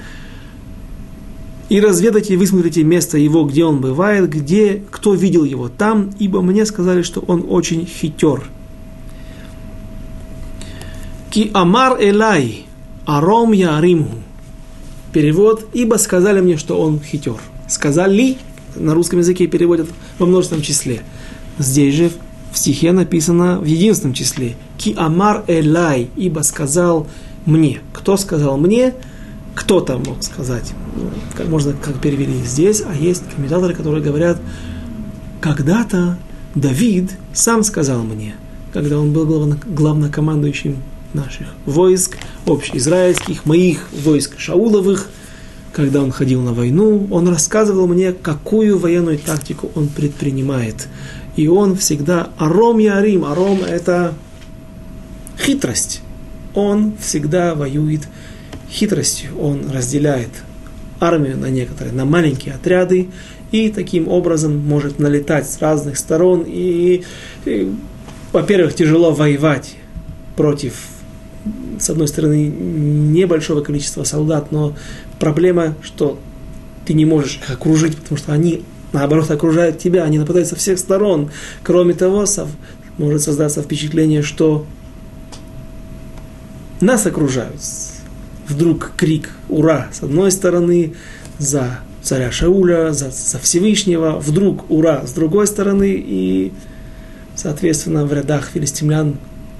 [1.70, 6.66] и разведайте высмотрите место его, где он бывает, где, кто видел его там, ибо мне
[6.66, 8.44] сказали, что он очень хитер.
[11.30, 12.66] Ки амар элай,
[13.06, 14.12] аром я ариму.
[15.14, 17.38] Перевод, ибо сказали мне, что он хитер.
[17.70, 18.38] Сказали,
[18.76, 19.88] на русском языке переводят
[20.20, 21.04] во множественном числе.
[21.58, 22.12] Здесь же
[22.52, 24.56] в стихе написано в единственном числе.
[24.78, 27.08] Ки амар элай, ибо сказал
[27.46, 27.80] мне.
[27.94, 28.94] Кто сказал мне?
[29.56, 34.40] Кто-то мог сказать, ну, как можно, как перевели здесь, а есть комментаторы, которые говорят,
[35.42, 36.18] когда-то
[36.56, 38.36] Давид сам сказал мне,
[38.74, 40.78] когда он был главно, главнокомандующим
[41.14, 45.08] наших войск, общеизраильских, моих войск Шауловых,
[45.74, 50.88] когда он ходил на войну, он рассказывал мне, какую военную тактику он предпринимает.
[51.36, 54.14] И он всегда аром ярим, аром это
[55.40, 56.02] хитрость.
[56.54, 58.02] Он всегда воюет
[58.72, 60.30] хитростью он разделяет
[61.00, 63.10] армию на некоторые, на маленькие отряды,
[63.52, 66.46] и таким образом может налетать с разных сторон.
[66.48, 67.04] И,
[67.46, 67.72] и
[68.32, 69.76] во-первых, тяжело воевать
[70.38, 70.74] против,
[71.80, 74.74] с одной стороны, небольшого количества солдат, но
[75.20, 76.18] проблема, что
[76.86, 78.64] ты не можешь их окружить, потому что они,
[78.94, 81.30] наоборот, окружают тебя, они нападают со всех сторон.
[81.64, 82.26] Кроме того,
[82.98, 84.66] может создаться впечатление, что
[86.80, 87.62] нас окружают
[88.52, 90.94] вдруг крик «Ура!» с одной стороны,
[91.40, 96.52] за царя Шауля, за, за Всевышнего, вдруг «Ура!» с другой стороны, и,
[97.36, 99.16] соответственно, в рядах филистимлян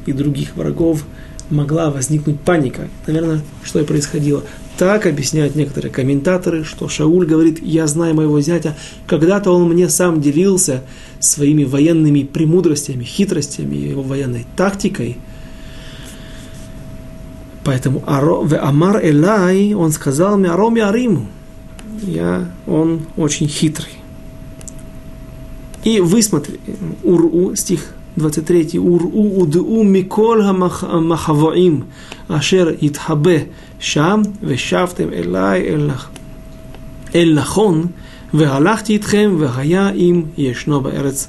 [0.06, 1.06] и других врагов
[1.50, 2.88] могла возникнуть паника.
[3.08, 4.44] Наверное, что и происходило.
[4.78, 8.76] Так объясняют некоторые комментаторы, что Шауль говорит, я знаю моего зятя,
[9.06, 10.82] когда-то он мне сам делился
[11.20, 15.18] своими военными премудростями, хитростями, его военной тактикой–
[17.65, 21.27] Поэтому в Амар Элай он сказал мне Аром Ариму.
[22.03, 23.93] Я, он очень хитрый.
[25.83, 26.61] И высмотри,
[27.03, 31.85] Уру, стих 23, Уру уду микол хамахавоим,
[32.29, 33.39] ашер יתחבא
[33.81, 35.69] שם, ושבתם אליי
[37.15, 37.87] אל נכון,
[38.35, 41.29] והלכתי איתכם, והיה אם ישנו בארץ,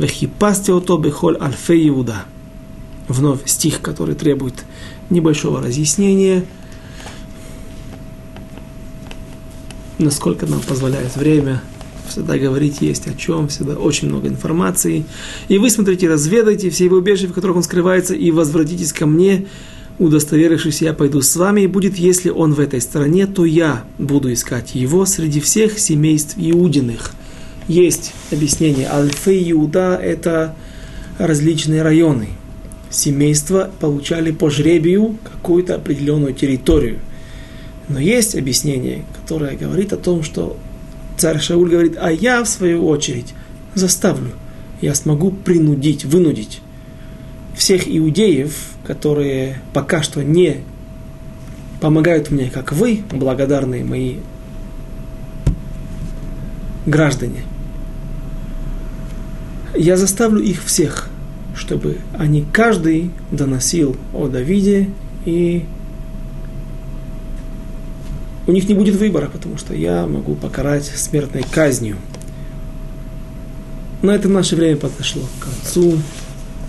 [0.00, 2.20] וחיפשתי אותו בכל אלפי יהודה.
[3.08, 4.64] Вновь стих, который требует
[5.09, 6.45] небольшого разъяснения,
[9.97, 11.61] насколько нам позволяет время.
[12.07, 15.05] Всегда говорить есть о чем, всегда очень много информации.
[15.47, 19.45] И вы смотрите, разведайте все его убежища, в которых он скрывается, и возвратитесь ко мне,
[19.99, 24.33] удостоверившись, я пойду с вами, и будет, если он в этой стране, то я буду
[24.33, 27.11] искать его среди всех семейств Иудиных.
[27.67, 28.89] Есть объяснение.
[28.89, 30.55] Альфе Иуда– это
[31.19, 32.29] различные районы–
[32.89, 36.99] семейства получали по жребию какую-то определенную территорию.
[37.87, 40.57] Но есть объяснение, которое говорит о том, что
[41.17, 43.33] царь Шауль говорит, а я, в свою очередь,
[43.75, 44.31] заставлю,
[44.81, 46.61] я смогу принудить, вынудить
[47.55, 48.53] всех иудеев,
[48.85, 50.57] которые пока что не
[51.81, 54.17] помогают мне, как вы, благодарные мои
[56.85, 57.43] граждане,
[59.75, 61.09] я заставлю их всех
[61.59, 64.89] чтобы они каждый доносил о Давиде,
[65.25, 65.65] и
[68.47, 71.97] у них не будет выбора, потому что я могу покарать смертной казнью.
[74.01, 75.99] На этом наше время подошло к концу.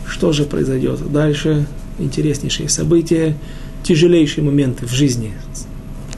[0.09, 1.67] Что же произойдет дальше?
[2.01, 3.37] Интереснейшие события,
[3.85, 5.33] тяжелейшие моменты в жизни.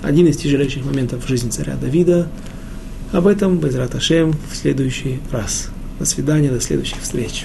[0.01, 2.27] Один из тяжелейших моментов в жизни царя Давида.
[3.13, 5.69] Об этом, без Раташем, в следующий раз.
[5.99, 7.45] До свидания, до следующих встреч.